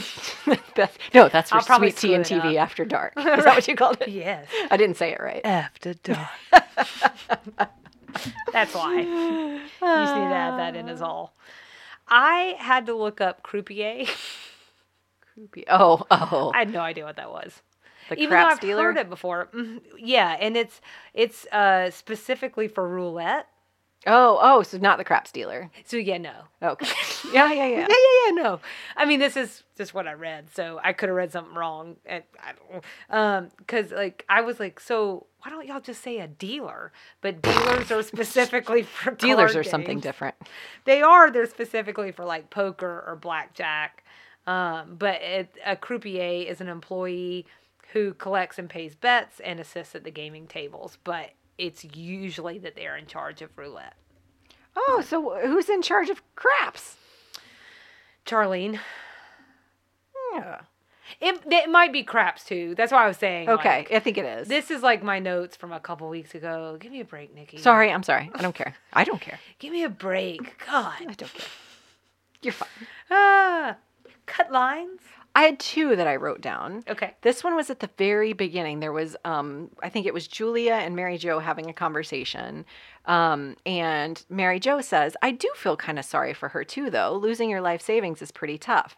[0.76, 2.62] Beth, no, that's for I'll probably Sweet Tea and TV up.
[2.62, 3.14] After Dark.
[3.18, 4.08] Is that what you called it?
[4.08, 4.48] Yes.
[4.70, 5.40] I didn't say it right.
[5.44, 6.28] After dark.
[8.52, 9.00] That's why.
[9.00, 11.34] You just need to add that in as all.
[12.08, 14.06] I had to look up croupier.
[15.34, 15.64] Croupier.
[15.68, 16.52] Oh, oh.
[16.54, 17.62] I had no idea what that was.
[18.08, 18.82] the Even crap though I've stealer.
[18.84, 19.48] heard it before.
[19.54, 19.80] Mhm.
[19.98, 20.80] Yeah, and it's
[21.14, 23.48] it's uh specifically for roulette.
[24.06, 25.70] Oh, oh, so not the crap stealer.
[25.84, 26.34] So yeah, no.
[26.62, 26.86] Okay.
[27.32, 27.80] yeah, yeah, yeah.
[27.80, 28.60] Yeah, yeah, yeah, no.
[28.96, 31.96] I mean, this is just what I read, so I could have read something wrong.
[32.06, 36.20] And I don't, um, because like I was like, so why don't y'all just say
[36.20, 36.92] a dealer?
[37.20, 40.36] But dealers are specifically for Dealers are something different.
[40.84, 41.30] They are.
[41.30, 44.04] They're specifically for like poker or blackjack.
[44.46, 47.46] Um, but it, a croupier is an employee
[47.92, 50.98] who collects and pays bets and assists at the gaming tables.
[51.02, 53.94] But it's usually that they're in charge of roulette.
[54.76, 56.96] Oh, so who's in charge of craps?
[58.26, 58.78] Charlene.
[60.34, 60.60] Yeah.
[61.20, 62.74] It, it might be craps too.
[62.76, 63.48] That's why I was saying.
[63.48, 64.48] Okay, like, I think it is.
[64.48, 66.76] this is like my notes from a couple weeks ago.
[66.80, 67.58] Give me a break, Nikki.
[67.58, 68.30] Sorry, I'm sorry.
[68.34, 68.74] I don't care.
[68.92, 69.38] I don't care.
[69.58, 70.62] Give me a break.
[70.66, 70.94] God.
[71.00, 71.46] I don't care.
[72.42, 72.68] You're fine.
[73.10, 73.76] Ah.
[74.26, 75.00] Cut lines.
[75.36, 76.82] I had two that I wrote down.
[76.88, 77.14] Okay.
[77.20, 78.80] This one was at the very beginning.
[78.80, 82.64] There was, um, I think it was Julia and Mary Jo having a conversation.
[83.04, 87.14] Um, and Mary Jo says, I do feel kind of sorry for her too, though.
[87.14, 88.96] Losing your life savings is pretty tough.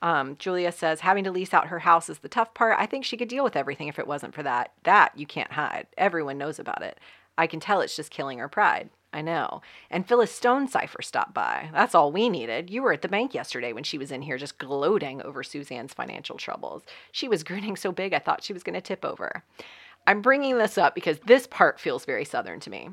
[0.00, 2.78] Um, Julia says, having to lease out her house is the tough part.
[2.78, 4.72] I think she could deal with everything if it wasn't for that.
[4.84, 5.86] That you can't hide.
[5.98, 6.98] Everyone knows about it.
[7.36, 8.88] I can tell it's just killing her pride.
[9.14, 9.62] I know.
[9.90, 11.70] And Phyllis Stone Cipher stopped by.
[11.72, 12.68] That's all we needed.
[12.68, 15.94] You were at the bank yesterday when she was in here just gloating over Suzanne's
[15.94, 16.82] financial troubles.
[17.12, 19.44] She was grinning so big I thought she was going to tip over.
[20.04, 22.90] I'm bringing this up because this part feels very Southern to me.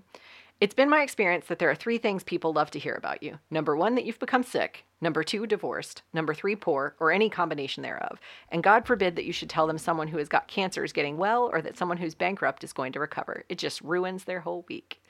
[0.61, 3.39] It's been my experience that there are three things people love to hear about you.
[3.49, 4.85] Number one, that you've become sick.
[5.01, 6.03] Number two, divorced.
[6.13, 8.19] Number three, poor, or any combination thereof.
[8.49, 11.17] And God forbid that you should tell them someone who has got cancer is getting
[11.17, 13.43] well or that someone who's bankrupt is going to recover.
[13.49, 15.00] It just ruins their whole week.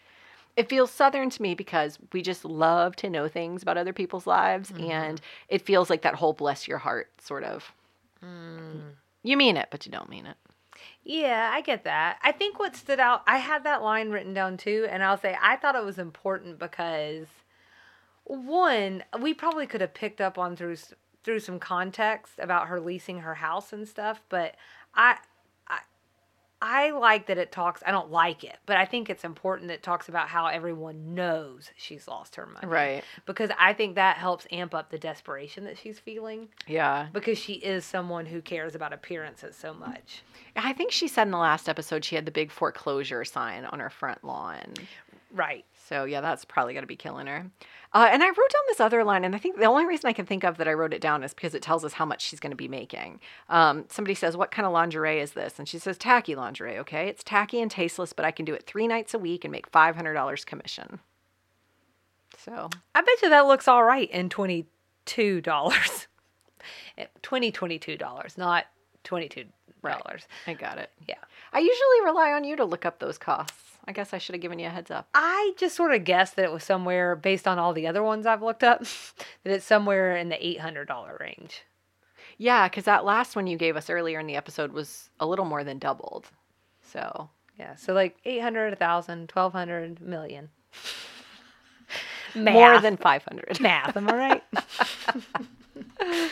[0.58, 4.28] It feels southern to me because we just love to know things about other people's
[4.28, 4.92] lives, mm-hmm.
[4.92, 7.72] and it feels like that whole bless your heart sort of.
[8.24, 8.82] Mm.
[9.24, 10.38] You mean it, but you don't mean it.
[11.04, 12.18] Yeah, I get that.
[12.22, 15.38] I think what stood out, I had that line written down too, and I'll say
[15.42, 17.28] I thought it was important because
[18.24, 20.78] one, we probably could have picked up on through
[21.24, 24.56] through some context about her leasing her house and stuff, but
[24.96, 25.18] I
[26.62, 27.82] I like that it talks.
[27.86, 31.16] I don't like it, but I think it's important that it talks about how everyone
[31.16, 32.68] knows she's lost her money.
[32.68, 33.04] Right.
[33.26, 37.08] Because I think that helps amp up the desperation that she's feeling Yeah.
[37.14, 40.22] because she is someone who cares about appearances so much.
[40.56, 43.80] I think she said in the last episode she had the big foreclosure sign on
[43.80, 44.74] her front lawn.
[45.34, 45.66] Right.
[45.92, 47.52] So yeah, that's probably going to be killing her.
[47.94, 50.14] Uh, and I wrote down this other line, and I think the only reason I
[50.14, 52.22] can think of that I wrote it down is because it tells us how much
[52.22, 53.20] she's going to be making.
[53.50, 57.10] Um, somebody says, "What kind of lingerie is this?" And she says, "Tacky lingerie." Okay,
[57.10, 59.68] it's tacky and tasteless, but I can do it three nights a week and make
[59.68, 61.02] five hundred dollars commission.
[62.38, 64.68] So I bet you that looks all right in twenty
[65.04, 66.08] two dollars.
[67.22, 68.68] Twenty twenty two dollars, not
[69.04, 69.44] twenty two
[69.84, 70.26] dollars.
[70.48, 70.90] I got it.
[71.06, 71.16] Yeah.
[71.52, 73.71] I usually rely on you to look up those costs.
[73.86, 75.08] I guess I should have given you a heads up.
[75.14, 78.26] I just sort of guessed that it was somewhere based on all the other ones
[78.26, 78.82] I've looked up,
[79.44, 81.64] that it's somewhere in the eight hundred dollar range.
[82.38, 85.46] Yeah, because that last one you gave us earlier in the episode was a little
[85.46, 86.28] more than doubled.
[86.84, 87.30] So
[87.60, 90.50] Yeah, so like 800, 1,000, 1,200, million.
[92.34, 92.54] Math.
[92.54, 93.60] more than five hundred.
[93.60, 93.96] math.
[93.98, 94.44] Am I right?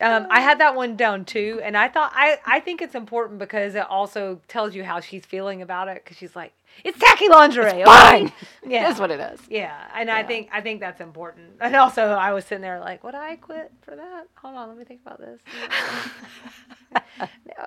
[0.00, 3.38] um, I had that one down too, and I thought I I think it's important
[3.38, 6.02] because it also tells you how she's feeling about it.
[6.04, 6.52] Because she's like,
[6.84, 7.82] it's tacky lingerie.
[7.82, 8.32] okay?" Fine.
[8.68, 8.82] Yeah.
[8.88, 9.40] that's what it is.
[9.48, 11.50] Yeah, and I think I think that's important.
[11.60, 14.24] And also, I was sitting there like, would I quit for that?
[14.36, 15.40] Hold on, let me think about this.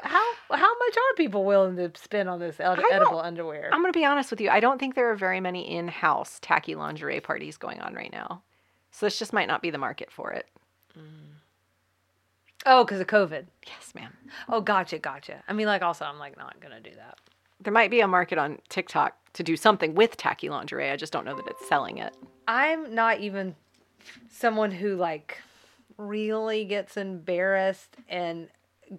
[0.04, 3.70] how how much are people willing to spend on this ed- edible underwear?
[3.72, 4.50] I'm going to be honest with you.
[4.50, 8.44] I don't think there are very many in-house tacky lingerie parties going on right now.
[8.92, 10.48] So this just might not be the market for it.
[12.66, 13.46] Oh, because of COVID.
[13.68, 14.12] Yes, ma'am.
[14.48, 15.44] Oh, gotcha, gotcha.
[15.48, 17.18] I mean, like, also, I'm like not gonna do that.
[17.62, 20.90] There might be a market on TikTok to do something with tacky lingerie.
[20.90, 22.16] I just don't know that it's selling it.
[22.48, 23.56] I'm not even
[24.30, 25.40] someone who like
[25.98, 28.48] really gets embarrassed and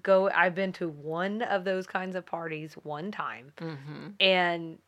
[0.02, 4.08] go I've been to one of those kinds of parties one time Mm-hmm.
[4.20, 4.78] and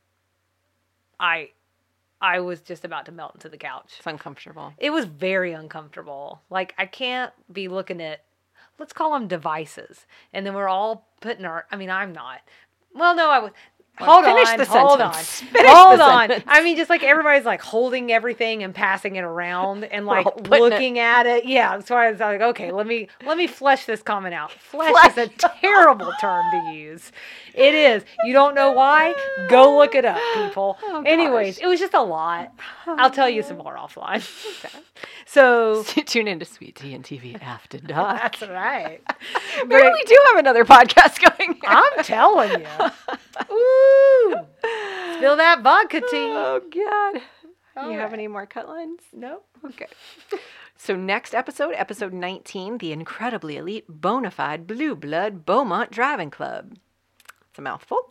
[1.18, 1.50] I
[2.20, 3.94] I was just about to melt into the couch.
[3.98, 4.74] It's uncomfortable.
[4.78, 6.40] It was very uncomfortable.
[6.50, 8.22] Like I can't be looking at
[8.82, 10.06] let's call them devices.
[10.32, 12.40] And then we're all putting our I mean I'm not.
[12.92, 13.52] Well no I was
[14.00, 15.42] Hold finish on, the hold sentence.
[15.42, 16.28] on, Finish hold on.
[16.28, 16.44] sentence.
[16.48, 20.46] I mean, just like everybody's like holding everything and passing it around and like putting
[20.54, 21.44] it- looking at it.
[21.44, 24.50] Yeah, so I was like, okay, let me let me flesh this comment out.
[24.50, 25.18] Flesh, Flesh.
[25.18, 27.12] is a terrible term to use.
[27.54, 28.02] It is.
[28.24, 29.14] You don't know why?
[29.50, 30.78] Go look it up, people.
[30.94, 32.52] Oh, Anyways, it was just a lot.
[32.86, 34.22] Oh, I'll tell you some more offline.
[35.26, 38.20] so Tune into Sweet Tea and TV after dark.
[38.38, 39.00] that's right.
[39.66, 41.58] Maybe we do have another podcast going.
[41.66, 42.90] I'm telling you.
[43.50, 43.81] Ooh.
[45.16, 46.30] Spill that vodka tea.
[46.30, 47.22] Oh God.
[47.76, 49.00] All you have any more cut lines?
[49.12, 49.40] No.
[49.64, 49.86] Okay.
[50.74, 56.74] So next episode, episode 19, the incredibly elite bona fide blue blood Beaumont Driving Club.
[57.48, 58.10] It's a mouthful.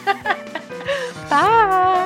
[1.30, 2.05] Bye.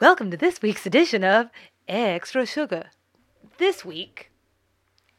[0.00, 1.50] Welcome to this week's edition of
[1.88, 2.90] Extra Sugar.
[3.56, 4.30] This week,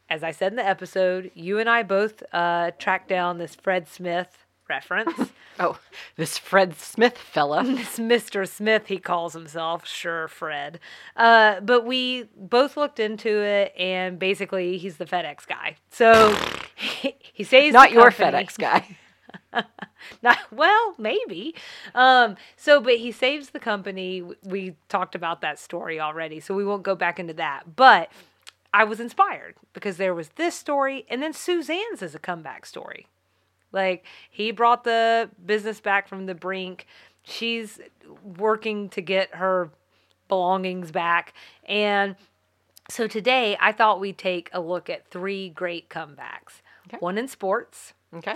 [0.10, 3.90] as I said in the episode, you and I both uh, tracked down this Fred
[3.90, 5.32] Smith reference.
[5.62, 5.78] Oh,
[6.16, 7.62] this Fred Smith fella.
[7.66, 8.48] this Mr.
[8.48, 9.86] Smith, he calls himself.
[9.86, 10.80] Sure, Fred.
[11.18, 15.76] Uh, but we both looked into it, and basically, he's the FedEx guy.
[15.92, 16.34] So
[16.76, 18.46] he, he saves Not your company.
[18.46, 18.98] FedEx guy.
[20.22, 21.56] Not, well, maybe.
[21.94, 24.24] Um, so, but he saves the company.
[24.44, 27.76] We talked about that story already, so we won't go back into that.
[27.76, 28.10] But
[28.74, 33.08] I was inspired because there was this story, and then Suzanne's is a comeback story.
[33.72, 36.88] Like he brought the business back from the brink.
[37.24, 37.80] She's
[38.38, 39.70] working to get her
[40.28, 41.34] belongings back,
[41.66, 42.16] and
[42.90, 46.62] So today I thought we'd take a look at three great comebacks.
[46.88, 46.98] Okay.
[47.00, 47.94] One in sports.
[48.14, 48.36] Okay.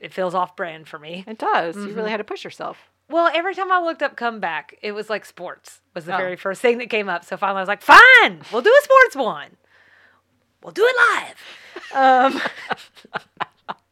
[0.00, 1.24] It feels off brand for me.
[1.26, 1.76] It does.
[1.76, 2.78] You really had to push yourself.
[3.10, 6.18] Well, every time I looked up comeback, it was like sports was the Oh.
[6.18, 7.24] very first thing that came up.
[7.24, 9.56] So finally I was like, fine, we'll do a sports one.
[10.62, 10.96] We'll do it
[11.94, 12.34] live.
[12.34, 12.40] Um,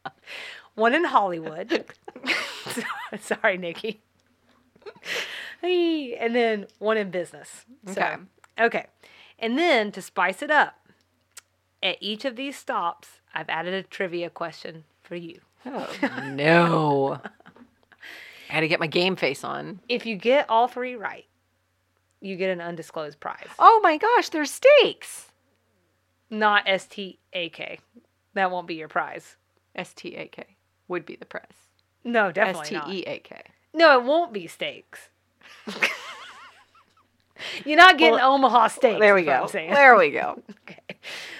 [0.75, 1.85] one in Hollywood.
[3.19, 4.01] Sorry, Nikki.
[5.63, 7.65] And then one in business.
[7.87, 8.15] So, Okay.
[8.59, 8.85] okay.
[9.39, 10.75] And then to spice it up,
[11.83, 15.41] at each of these stops, I've added a trivia question for you.
[15.67, 17.19] Oh, no.
[18.49, 19.81] I had to get my game face on.
[19.89, 21.25] If you get all three right,
[22.21, 23.47] you get an undisclosed prize.
[23.59, 25.31] Oh my gosh, there's stakes.
[26.29, 27.79] Not S T A K.
[28.33, 29.35] That won't be your prize.
[29.75, 30.45] S T A K
[30.87, 31.43] would be the prize.
[32.03, 32.89] No, definitely T not.
[32.89, 33.41] E A K.
[33.73, 35.09] No, it won't be steaks.
[37.65, 38.99] You're not getting Well, Omaha steaks.
[38.99, 39.47] There we go.
[39.51, 40.41] There we go.
[40.63, 40.81] Okay.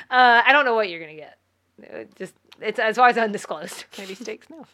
[0.09, 1.38] Uh, I don't know what you're gonna get.
[1.84, 3.85] Uh, Just it's as always undisclosed.
[3.97, 4.65] Maybe stakes now.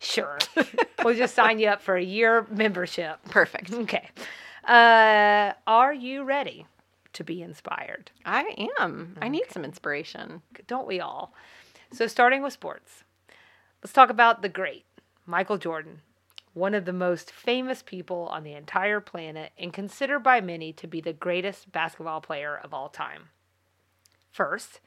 [0.00, 0.38] Sure.
[1.04, 3.18] we'll just sign you up for a year membership.
[3.30, 3.72] Perfect.
[3.72, 4.08] Okay.
[4.64, 6.66] Uh, are you ready
[7.12, 8.10] to be inspired?
[8.24, 9.16] I am.
[9.20, 10.42] I need some inspiration.
[10.66, 11.32] Don't we all?
[11.92, 13.04] So, starting with sports,
[13.82, 14.84] let's talk about the great
[15.24, 16.02] Michael Jordan,
[16.52, 20.86] one of the most famous people on the entire planet and considered by many to
[20.86, 23.28] be the greatest basketball player of all time.
[24.30, 24.80] First,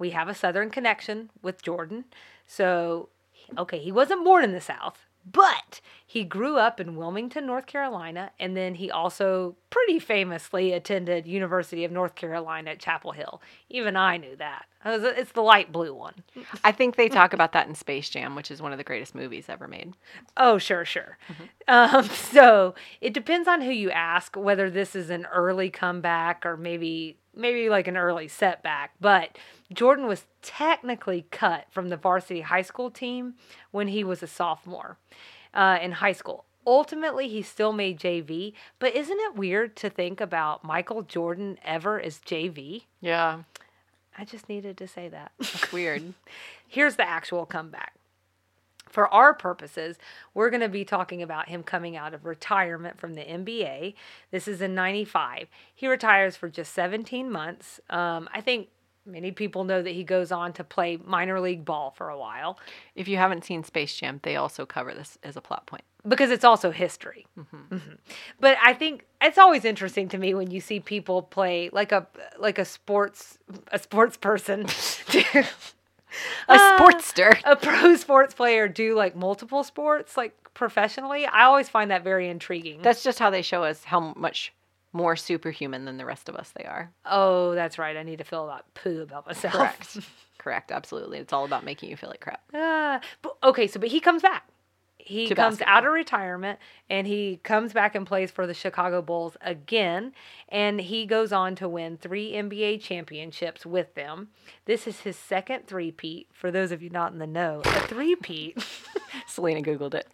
[0.00, 2.06] we have a Southern connection with Jordan.
[2.46, 3.10] So,
[3.56, 8.32] okay, he wasn't born in the South, but he grew up in Wilmington, North Carolina,
[8.40, 13.40] and then he also pretty famously attended University of North Carolina at Chapel Hill.
[13.68, 14.64] Even I knew that.
[14.84, 16.14] It's the light blue one.
[16.64, 19.14] I think they talk about that in Space Jam, which is one of the greatest
[19.14, 19.92] movies ever made.
[20.38, 21.18] Oh, sure, sure.
[21.68, 26.56] Um, so it depends on who you ask whether this is an early comeback or
[26.56, 28.92] maybe maybe like an early setback.
[29.00, 29.36] But
[29.72, 33.34] Jordan was technically cut from the varsity high school team
[33.70, 34.98] when he was a sophomore
[35.54, 36.44] uh, in high school.
[36.66, 42.00] Ultimately, he still made JV, but isn't it weird to think about Michael Jordan ever
[42.00, 42.84] as JV?
[43.00, 43.42] Yeah.
[44.18, 45.32] I just needed to say that.
[45.38, 46.12] It's weird.
[46.68, 47.94] Here's the actual comeback.
[48.90, 49.96] For our purposes,
[50.34, 53.94] we're going to be talking about him coming out of retirement from the NBA.
[54.30, 55.48] This is in 95.
[55.74, 57.80] He retires for just 17 months.
[57.88, 58.68] Um, I think
[59.06, 62.58] many people know that he goes on to play minor league ball for a while
[62.94, 65.82] if you haven't seen Space Jam, they also cover this as a plot point.
[66.06, 67.26] because it's also history.
[67.38, 67.96] Mhm.
[68.40, 72.06] But I think it's always interesting to me when you see people play like a
[72.38, 73.38] like a sports
[73.72, 74.66] a sports person
[76.48, 77.40] A Uh, sportster.
[77.44, 82.28] a pro sports player do like multiple sports like professionally i always find that very
[82.28, 84.52] intriguing That's just how they show us how much
[84.92, 86.90] more superhuman than the rest of us they are.
[87.06, 89.98] oh that's right i need to feel about poo about myself Correct.
[90.38, 90.72] Correct.
[90.72, 91.18] Absolutely.
[91.18, 92.40] It's all about making you feel like crap.
[92.54, 94.48] Ah, but, okay so but he comes back
[95.04, 95.74] he comes basketball.
[95.76, 100.12] out of retirement and he comes back and plays for the chicago bulls again
[100.48, 104.28] and he goes on to win three nba championships with them
[104.66, 108.62] this is his second three-peat for those of you not in the know a three-peat
[109.26, 110.06] Selena Googled it.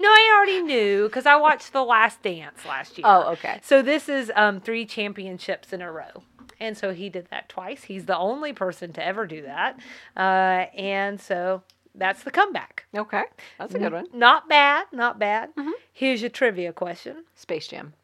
[0.00, 3.58] no i already knew because i watched the last dance last year Oh, okay.
[3.62, 6.22] So this is um, three championships in a row.
[6.60, 7.84] And so he did that twice.
[7.84, 9.78] He's the only person to ever do that.
[10.16, 11.62] Uh, and so
[11.94, 12.84] that's the comeback.
[12.96, 13.24] Okay.
[13.58, 14.06] That's a good one.
[14.12, 15.54] Not bad, not bad.
[15.56, 15.72] Mhm.
[15.92, 17.24] Here's your trivia question.
[17.34, 17.94] Space Jam.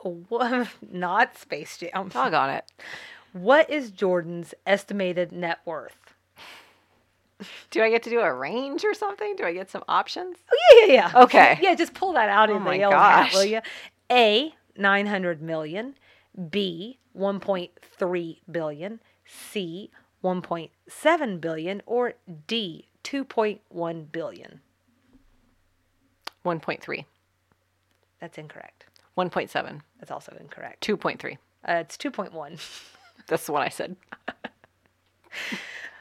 [0.00, 2.08] What, not Space Jam.
[2.08, 2.64] Doggone it.
[3.32, 5.96] What is Jordan's estimated net worth?
[7.70, 9.34] Do I get to do a range or something?
[9.36, 10.36] Do I get some options?
[10.52, 11.22] Oh, yeah, yeah, yeah.
[11.22, 11.58] Okay.
[11.62, 13.60] Yeah, just pull that out Oh in the yellow hat, will you?
[14.10, 15.94] A, 900 million.
[16.50, 19.00] B, 1.3 billion.
[19.26, 19.90] C,
[20.22, 21.82] 1.7 billion.
[21.86, 22.14] Or
[22.46, 24.60] D, 2.1 billion.
[26.44, 27.04] 1.3.
[28.20, 28.86] That's incorrect.
[29.16, 29.80] 1.7.
[29.98, 30.86] That's also incorrect.
[30.86, 31.34] 2.3.
[31.34, 32.60] Uh, it's 2.1.
[33.26, 33.96] That's what I said.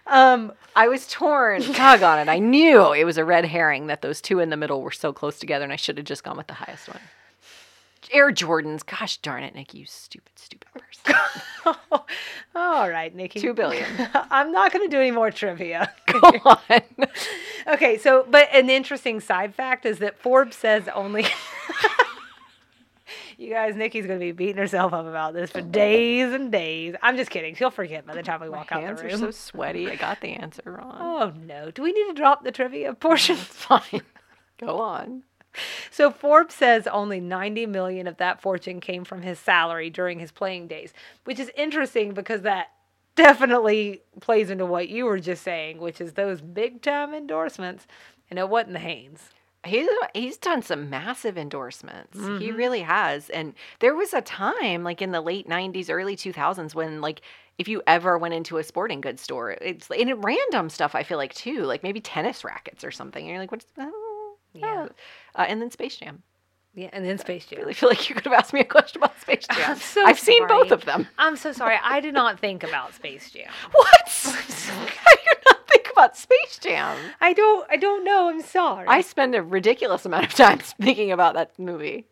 [0.08, 1.62] Um, I was torn.
[1.74, 2.30] Doggone it.
[2.30, 5.14] I knew it was a red herring that those two in the middle were so
[5.14, 7.00] close together, and I should have just gone with the highest one.
[8.12, 8.86] Air Jordans.
[8.86, 11.20] Gosh darn it, Nikki, you stupid, stupid person.
[12.56, 13.40] all right, Nikki.
[13.40, 13.86] Two billion.
[14.14, 15.92] I'm not going to do any more trivia.
[16.08, 16.82] Go on.
[17.68, 21.26] Okay, so but an interesting side fact is that Forbes says only.
[23.38, 26.96] you guys, Nikki's gonna be beating herself up about this for days and days.
[27.02, 27.56] I'm just kidding.
[27.56, 28.98] She'll forget by the time we My walk out the room.
[28.98, 29.90] hands are so sweaty.
[29.90, 30.98] I got the answer wrong.
[31.00, 31.72] Oh no!
[31.72, 33.36] Do we need to drop the trivia portion?
[33.36, 34.02] Fine.
[34.60, 35.24] Go on.
[35.90, 40.32] So Forbes says only 90 million of that fortune came from his salary during his
[40.32, 40.94] playing days,
[41.26, 42.72] which is interesting because that
[43.16, 47.88] definitely plays into what you were just saying, which is those big time endorsements.
[48.30, 49.30] And it wasn't the Hanes.
[49.64, 52.18] He's he's done some massive endorsements.
[52.18, 52.56] He mm-hmm.
[52.56, 53.30] really has.
[53.30, 57.22] And there was a time like in the late 90s, early 2000s when like
[57.60, 61.04] if you ever went into a sporting goods store, it's and it random stuff I
[61.04, 63.22] feel like too, like maybe tennis rackets or something.
[63.22, 63.66] And you're like, what's
[64.54, 64.88] Yeah.
[65.36, 66.24] Uh, and then Space Jam.
[66.74, 67.60] Yeah, and then Space Jam.
[67.60, 69.72] I really feel like you could have asked me a question about Space Jam.
[69.72, 71.08] I'm so I've seen both of them.
[71.18, 71.78] I'm so sorry.
[71.84, 73.52] I did not think about Space Jam.
[73.72, 74.08] What?
[74.08, 76.98] How do you not think about Space Jam?
[77.20, 78.30] I don't I don't know.
[78.30, 78.88] I'm sorry.
[78.88, 82.08] I spend a ridiculous amount of time thinking about that movie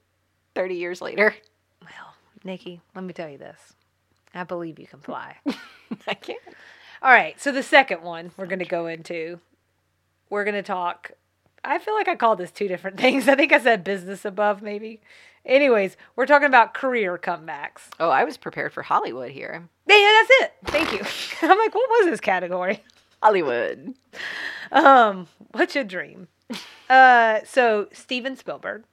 [0.55, 1.33] 30 years later.
[1.81, 2.13] well,
[2.43, 3.59] Nikki, let me tell you this.
[4.33, 5.37] I believe you can fly.
[6.07, 6.39] I can't.
[7.01, 9.39] All right, so the second one we're going to go into,
[10.29, 11.11] we're going to talk.
[11.63, 13.27] I feel like I called this two different things.
[13.27, 15.01] I think I said business above, maybe.
[15.45, 17.83] Anyways, we're talking about career comebacks.
[17.99, 19.67] Oh, I was prepared for Hollywood here.
[19.87, 20.53] Yeah, that's it.
[20.65, 20.99] Thank you.
[21.49, 22.83] I'm like, what was this category?
[23.23, 23.95] Hollywood.
[24.71, 26.27] Um, what's your dream?
[26.89, 28.83] Uh, so Steven Spielberg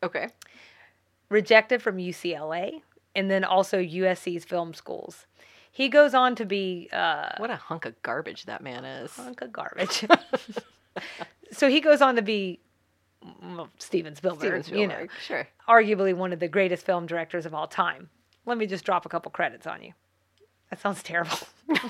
[0.00, 0.28] Okay.
[1.28, 2.82] rejected from UCLA
[3.16, 5.26] and then also USC's film schools.
[5.72, 9.10] He goes on to be uh, What a hunk of garbage that man is.
[9.16, 10.04] hunk of garbage.
[11.56, 12.60] So he goes on to be
[13.24, 15.46] mm, well, Steven Spielberg, Steven you know, Sure.
[15.68, 18.10] arguably one of the greatest film directors of all time.
[18.44, 19.92] Let me just drop a couple credits on you.
[20.70, 21.38] That sounds terrible.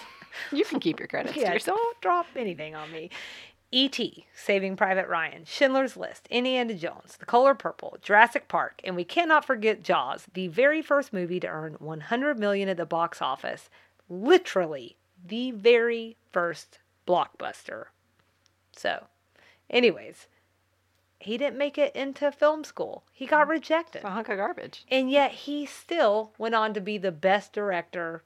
[0.53, 1.79] You can keep your credits to yeah, yourself.
[1.79, 3.11] don't drop anything on me.
[3.73, 9.05] E.T., Saving Private Ryan, Schindler's List, Indiana Jones, The Color Purple, Jurassic Park, and we
[9.05, 13.69] cannot forget Jaws, the very first movie to earn 100 million at the box office.
[14.09, 17.87] Literally, the very first blockbuster.
[18.77, 19.07] So,
[19.71, 20.27] anyways,
[21.19, 23.05] he didn't make it into film school.
[23.13, 23.51] He got mm.
[23.51, 23.99] rejected.
[23.99, 24.85] It's a hunk of garbage.
[24.91, 28.23] And yet he still went on to be the best director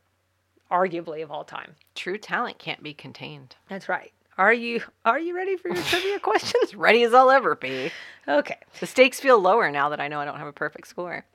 [0.70, 1.74] arguably of all time.
[1.94, 3.56] True talent can't be contained.
[3.68, 4.12] That's right.
[4.38, 6.74] Are you are you ready for your trivia questions?
[6.74, 7.90] Ready as I'll ever be.
[8.26, 8.56] Okay.
[8.78, 11.24] The stakes feel lower now that I know I don't have a perfect score.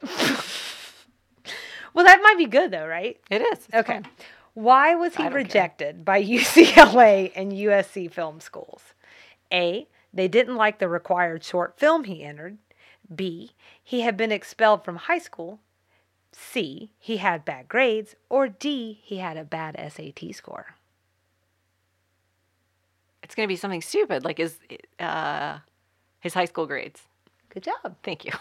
[1.94, 3.18] Well, that might be good though, right?
[3.30, 3.60] It is.
[3.68, 3.94] It's Okay.
[3.94, 4.08] fine.
[4.54, 5.38] Why was he don't care.
[5.42, 8.82] rejected by UCLA and USC film schools?
[9.52, 9.88] A.
[10.16, 12.58] They didn't like the required short film he entered.
[13.14, 13.52] B.
[13.84, 15.60] He had been expelled from high school.
[16.32, 16.90] C.
[16.98, 18.16] He had bad grades.
[18.30, 19.00] Or D.
[19.04, 20.76] He had a bad SAT score.
[23.22, 24.58] It's going to be something stupid like his,
[25.00, 25.60] uh,
[26.20, 27.02] his high school grades.
[27.50, 27.96] Good job.
[28.04, 28.32] Thank you.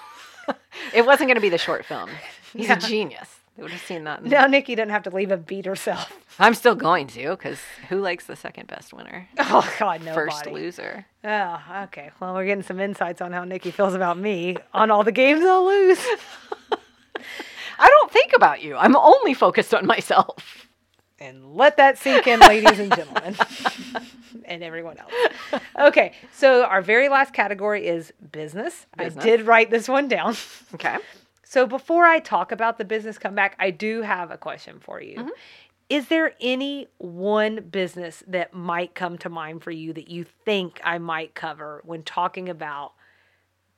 [0.95, 2.11] it wasn't going to be the short film.
[2.53, 2.77] He's Yeah.
[2.77, 3.29] a genius.
[3.57, 4.25] They would have seen that.
[4.25, 6.13] Now Nikki doesn't have to leave and beat herself.
[6.41, 9.29] I'm still going to because who likes the second best winner?
[9.39, 10.15] Oh God, nobody.
[10.31, 11.07] First loser.
[11.23, 12.11] Oh, okay.
[12.19, 15.45] Well, we're getting some insights on how Nikki feels about me on all the games
[15.45, 16.01] I'll lose.
[17.79, 18.77] I don't think about you.
[18.77, 20.67] I'm only focused on myself.
[21.21, 23.37] And let that sink in, ladies and gentlemen,
[24.45, 25.63] and everyone else.
[25.79, 28.87] Okay, so our very last category is business.
[28.99, 29.25] Business.
[29.25, 30.37] I did write this one down.
[30.75, 30.97] Okay.
[31.45, 35.19] So before I talk about the business comeback, I do have a question for you.
[35.19, 35.29] Mm-hmm.
[35.91, 40.81] Is there any one business that might come to mind for you that you think
[40.83, 42.93] I might cover when talking about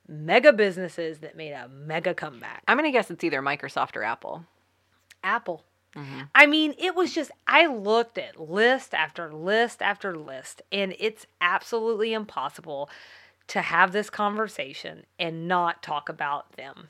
[0.08, 2.62] mega businesses that made a mega comeback?
[2.68, 4.44] I'm going to guess it's either Microsoft or Apple.
[5.24, 5.64] Apple.
[5.96, 6.20] Mm-hmm.
[6.34, 11.26] I mean, it was just, I looked at list after list after list, and it's
[11.40, 12.88] absolutely impossible
[13.48, 16.88] to have this conversation and not talk about them.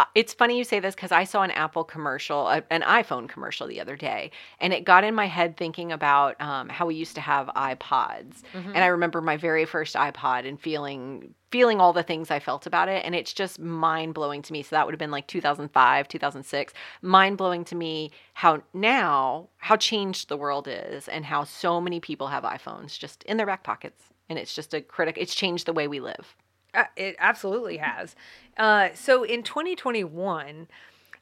[0.00, 3.28] Uh, It's funny you say this because I saw an Apple commercial, uh, an iPhone
[3.28, 6.94] commercial the other day, and it got in my head thinking about um, how we
[6.94, 8.42] used to have iPods.
[8.54, 12.66] And I remember my very first iPod and feeling feeling all the things I felt
[12.66, 14.62] about it, and it's just mind blowing to me.
[14.62, 16.72] So that would have been like 2005, 2006.
[17.02, 22.00] Mind blowing to me how now how changed the world is, and how so many
[22.00, 25.16] people have iPhones just in their back pockets, and it's just a critic.
[25.18, 26.34] It's changed the way we live.
[26.74, 28.14] Uh, It absolutely has.
[28.56, 30.68] Uh, so in 2021,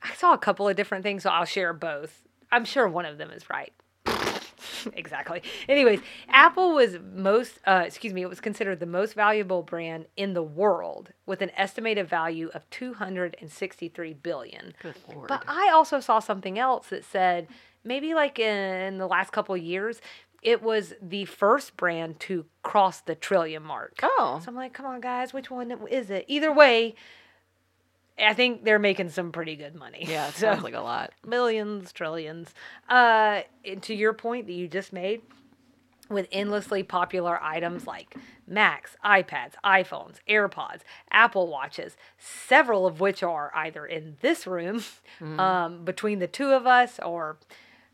[0.03, 2.22] I saw a couple of different things, so I'll share both.
[2.51, 3.72] I'm sure one of them is right.
[4.94, 5.42] exactly.
[5.68, 10.34] Anyways, Apple was most, uh, excuse me, it was considered the most valuable brand in
[10.34, 14.74] the world with an estimated value of 263 billion.
[14.82, 15.28] Good lord.
[15.28, 17.49] But I also saw something else that said
[17.84, 20.01] maybe like in the last couple of years,
[20.43, 23.99] it was the first brand to cross the trillion mark.
[24.03, 26.24] oh, So I'm like, come on, guys, which one is it?
[26.28, 26.95] Either way,
[28.18, 30.05] I think they're making some pretty good money.
[30.09, 31.12] yeah, it so sounds like a lot.
[31.26, 32.53] millions, trillions.
[32.89, 33.43] Uh,
[33.82, 35.22] to your point that you just made,
[36.11, 38.16] with endlessly popular items like
[38.47, 40.80] Macs, iPads, iPhones, AirPods,
[41.11, 44.82] Apple Watches, several of which are either in this room
[45.20, 47.36] um, between the two of us or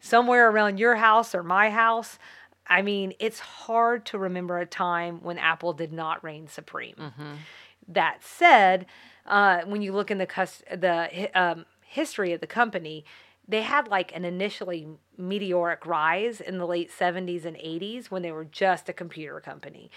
[0.04, 2.18] somewhere around your house or my house.
[2.66, 6.94] I mean, it's hard to remember a time when Apple did not reign supreme.
[7.88, 8.86] That said,
[9.26, 13.04] uh, when you look in the cus- the um, history of the company,
[13.48, 14.86] they had like an initially
[15.16, 19.90] meteoric rise in the late 70s and 80s when they were just a computer company.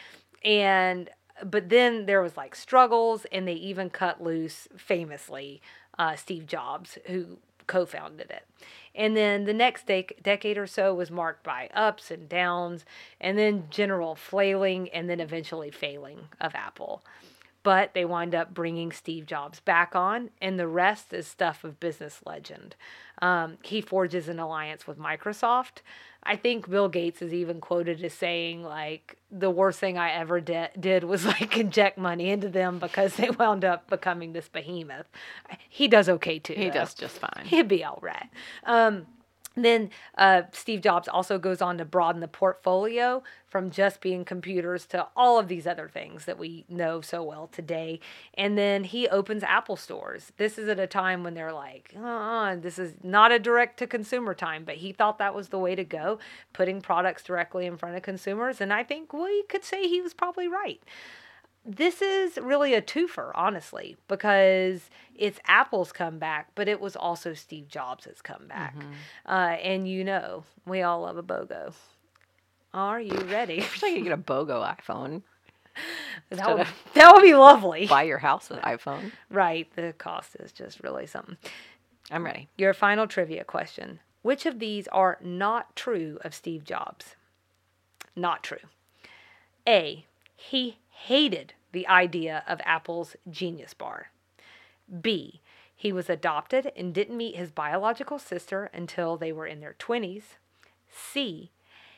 [0.43, 1.09] And
[1.43, 5.61] but then there was like struggles and they even cut loose famously
[5.99, 7.37] uh, Steve Jobs who
[7.67, 8.43] co-founded it.
[8.97, 12.83] And then the next dec- decade or so was marked by ups and downs
[13.21, 17.03] and then general flailing and then eventually failing of Apple
[17.67, 21.81] but they wind up bringing Steve Jobs back on, and the rest is stuff of
[21.81, 22.77] business legend.
[23.21, 25.81] Um, he forges an alliance with Microsoft.
[26.23, 30.39] I think Bill Gates is even quoted as saying, like, the worst thing I ever
[30.39, 35.07] de- did was like inject money into them because they wound up becoming this behemoth.
[35.67, 36.53] He does okay too.
[36.53, 36.75] He though.
[36.75, 37.47] does just fine.
[37.47, 38.29] He'd be all right.
[38.63, 39.07] Um,
[39.65, 44.85] then uh, Steve Jobs also goes on to broaden the portfolio from just being computers
[44.87, 47.99] to all of these other things that we know so well today.
[48.33, 50.31] And then he opens Apple stores.
[50.37, 53.87] This is at a time when they're like, uh, this is not a direct to
[53.87, 56.19] consumer time, but he thought that was the way to go,
[56.53, 58.59] putting products directly in front of consumers.
[58.59, 60.81] And I think we could say he was probably right
[61.67, 67.67] this is really a twofer, honestly, because it's Apple's comeback, but it was also Steve
[67.67, 68.75] Jobs' comeback.
[69.25, 71.73] Uh, and you know, we all love a BOGO.
[72.73, 73.55] Are you ready?
[73.61, 75.23] I wish I could get a BOGO iPhone.
[76.29, 77.85] that, would, that would be lovely.
[77.87, 79.11] Buy your house with an iPhone.
[79.29, 81.37] Right, the cost is just really something.
[82.09, 82.47] I'm ready.
[82.57, 87.15] Your final trivia question Which of these are not true of Steve Jobs?
[88.15, 88.57] Not true.
[89.67, 90.05] A.
[90.35, 94.11] He hated the idea of Apple's Genius Bar.
[95.01, 95.41] B.
[95.75, 100.23] He was adopted and didn't meet his biological sister until they were in their 20s.
[100.89, 101.51] C.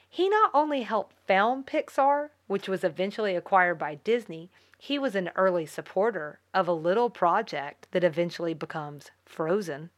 [0.10, 5.30] He not only helped found Pixar, which was eventually acquired by Disney, he was an
[5.36, 9.92] early supporter of a little project that eventually becomes Frozen.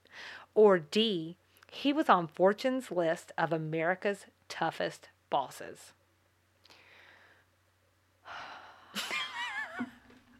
[0.53, 1.38] Or D.
[1.72, 5.93] He was on Fortune's list of America's toughest bosses.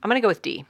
[0.04, 0.66] I'm gonna go with D.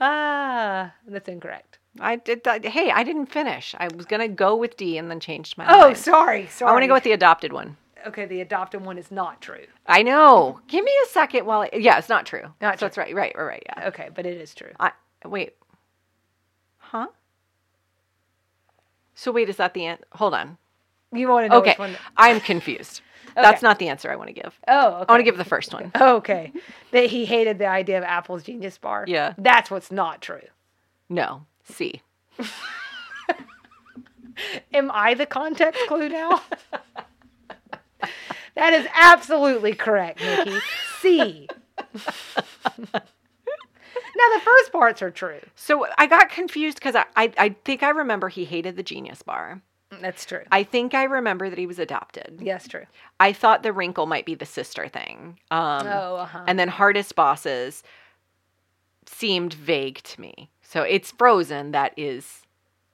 [0.00, 1.78] Ah, that's incorrect.
[2.00, 2.46] I did.
[2.46, 3.74] I, hey, I didn't finish.
[3.78, 5.96] I was gonna go with D and then changed my Oh, mind.
[5.96, 6.68] sorry, sorry.
[6.70, 7.76] I want to go with the adopted one.
[8.06, 9.64] Okay, the adopted one is not true.
[9.86, 10.60] I know.
[10.68, 11.62] Give me a second while.
[11.62, 12.52] I, yeah, it's not true.
[12.60, 12.86] Not so true.
[12.88, 13.14] it's right.
[13.14, 13.34] Right.
[13.36, 13.44] Right.
[13.46, 13.62] Right.
[13.66, 13.88] Yeah.
[13.88, 14.72] Okay, but it is true.
[14.78, 14.92] I
[15.24, 15.54] wait.
[16.78, 17.06] Huh?
[19.14, 20.00] So wait, is that the end?
[20.12, 20.58] Hold on.
[21.12, 21.96] You want to know Okay, which one?
[22.16, 23.00] I'm confused.
[23.34, 24.58] That's not the answer I want to give.
[24.68, 25.04] Oh, okay.
[25.08, 25.90] I want to give the first one.
[26.00, 26.52] Okay,
[26.92, 29.04] that he hated the idea of Apple's Genius Bar.
[29.08, 29.34] Yeah.
[29.38, 30.40] that's what's not true.
[31.08, 32.00] No, C.
[34.72, 36.42] Am I the context clue now?
[38.54, 40.58] that is absolutely correct, Nikki.
[41.00, 41.48] C.
[41.76, 43.00] now
[44.34, 45.40] the first parts are true.
[45.54, 49.22] So I got confused because I, I I think I remember he hated the Genius
[49.22, 49.62] Bar.
[50.00, 50.42] That's true.
[50.52, 52.38] I think I remember that he was adopted.
[52.42, 52.84] yes, true.
[53.20, 55.38] I thought the wrinkle might be the sister thing.
[55.50, 56.44] Um, Oh, uh-huh.
[56.46, 57.82] And then hardest bosses
[59.06, 60.50] seemed vague to me.
[60.62, 62.42] So it's Frozen that is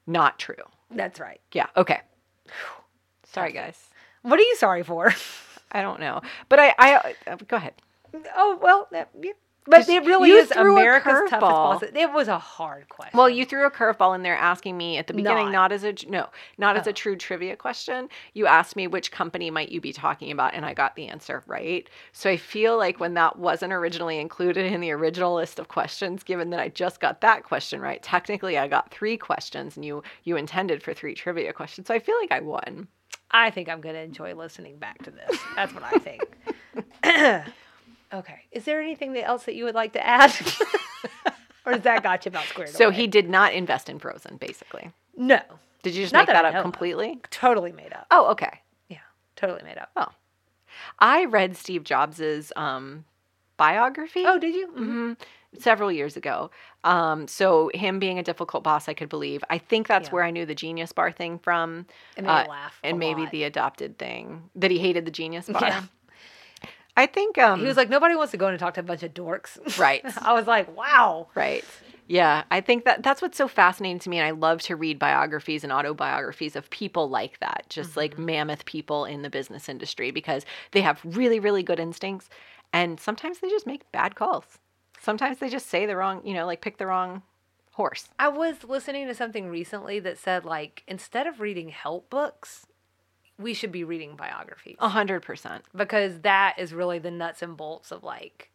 [0.07, 0.55] not true.
[0.91, 1.41] That's right.
[1.53, 1.67] Yeah.
[1.77, 2.01] Okay.
[3.25, 3.79] Sorry, guys.
[4.23, 5.15] What are you sorry for?
[5.73, 6.21] I don't know,
[6.51, 7.73] but I I uh, go ahead.
[8.37, 9.33] oh well, that, yeah.
[9.67, 11.91] But it really is America's toughest bosses.
[11.95, 13.17] It was a hard question.
[13.17, 15.71] Well, you threw a curveball in there asking me at the beginning, Not.
[15.71, 16.29] not, as a no,
[16.59, 16.91] not as Oh.
[16.91, 18.09] a true trivia question.
[18.34, 21.43] You asked me which company might you be talking about, and I got the answer
[21.47, 21.89] right.
[22.13, 26.22] So I feel like when that wasn't originally included in the original list of questions,
[26.22, 30.03] given that I just got that question right, technically I got three questions, and you
[30.25, 31.89] you intended for three trivia questions.
[31.89, 32.89] So I feel like I won.
[33.30, 35.39] I think I'm going to enjoy listening back to this.
[35.55, 36.25] That's what I think.
[38.12, 38.41] okay.
[38.53, 40.32] Is there anything else that you would like to add?
[41.66, 42.96] or has that got you about squared So away?
[42.96, 44.91] he did not invest in Frozen, basically.
[45.16, 45.41] No.
[45.82, 46.72] Did you just Not make that that, I know up of.
[46.72, 47.20] completely?
[47.30, 48.07] Totally made up.
[48.11, 48.61] Oh, okay.
[48.88, 48.99] Yeah.
[49.37, 49.91] Totally made up.
[49.96, 50.08] Oh,
[50.99, 53.04] I read Steve Jobs's um,
[53.57, 54.24] biography.
[54.26, 54.68] Oh, did you?
[54.68, 54.74] Mhm.
[54.76, 55.12] hmm
[55.58, 56.49] several years ago.
[56.84, 59.42] Um, so him being a difficult boss, I could believe.
[59.50, 60.12] I think that's Yeah.
[60.14, 62.78] where I knew the Genius Bar thing from, It made uh, laugh.
[62.84, 63.32] and a maybe lot.
[63.32, 65.61] the adopted thing that he hated the Genius Bar.
[65.61, 65.82] Yeah.
[67.01, 68.83] I think um, He was like, nobody wants to go in and talk to a
[68.83, 69.79] bunch of dorks.
[69.79, 71.29] right, I was like, wow.
[71.35, 71.64] right.
[72.07, 74.18] Yeah, I think that that's what's so fascinating to me.
[74.18, 78.64] And I love to read biographies and autobiographies of people like that, just like mammoth
[78.64, 82.29] people in the business industry, because they have really, really good instincts.
[82.72, 84.59] And sometimes they just make bad calls.
[85.01, 87.22] Sometimes they just say the wrong, you know, like pick the wrong
[87.75, 88.09] horse.
[88.18, 92.67] I was listening to something recently that said like instead of reading help books,
[93.41, 95.64] we should be reading biographies A hundred percent.
[95.75, 98.50] because that is really the nuts and bolts of like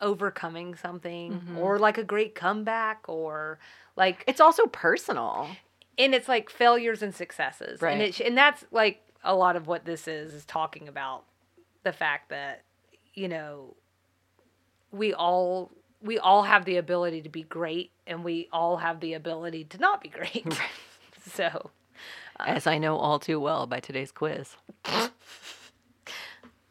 [0.00, 1.58] overcoming something Mm-hmm.
[1.58, 3.58] or like a great comeback or
[3.96, 5.48] like It's also personal.
[5.98, 7.92] and it's like failures and successes Right.
[7.92, 11.24] and it and that's like a lot of what this is is talking about
[11.82, 12.62] the fact that
[13.14, 13.74] you know
[14.92, 15.70] we all
[16.02, 19.78] we all have the ability to be great and we all have the ability to
[19.78, 20.46] not be great
[21.32, 21.70] so
[22.40, 24.56] As I know all too well by today's quiz.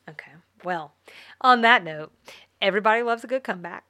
[0.10, 0.34] okay
[0.64, 0.94] well
[1.42, 2.12] on that note
[2.62, 3.86] everybody loves a good comeback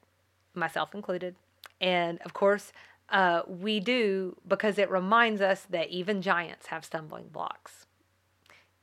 [0.54, 1.36] myself included
[1.82, 2.72] and of course
[3.10, 7.86] uh, we do because it reminds us that even giants have stumbling blocks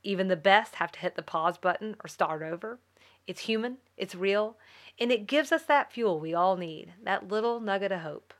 [0.03, 2.79] Even the best have to hit the pause button or start over.
[3.27, 4.57] It's human, it's real,
[4.99, 8.33] and it gives us that fuel we all need, that little nugget of hope.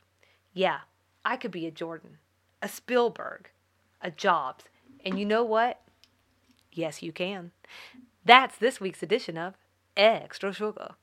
[0.53, 0.81] Yeah,
[1.25, 2.17] I could be a Jordan,
[2.61, 3.49] a Spielberg,
[4.11, 4.65] Jobs,
[5.05, 5.81] and you know what?
[6.71, 7.51] Yes, you can.
[8.25, 9.55] That's this week's edition of
[9.95, 10.95] Extra Sugar.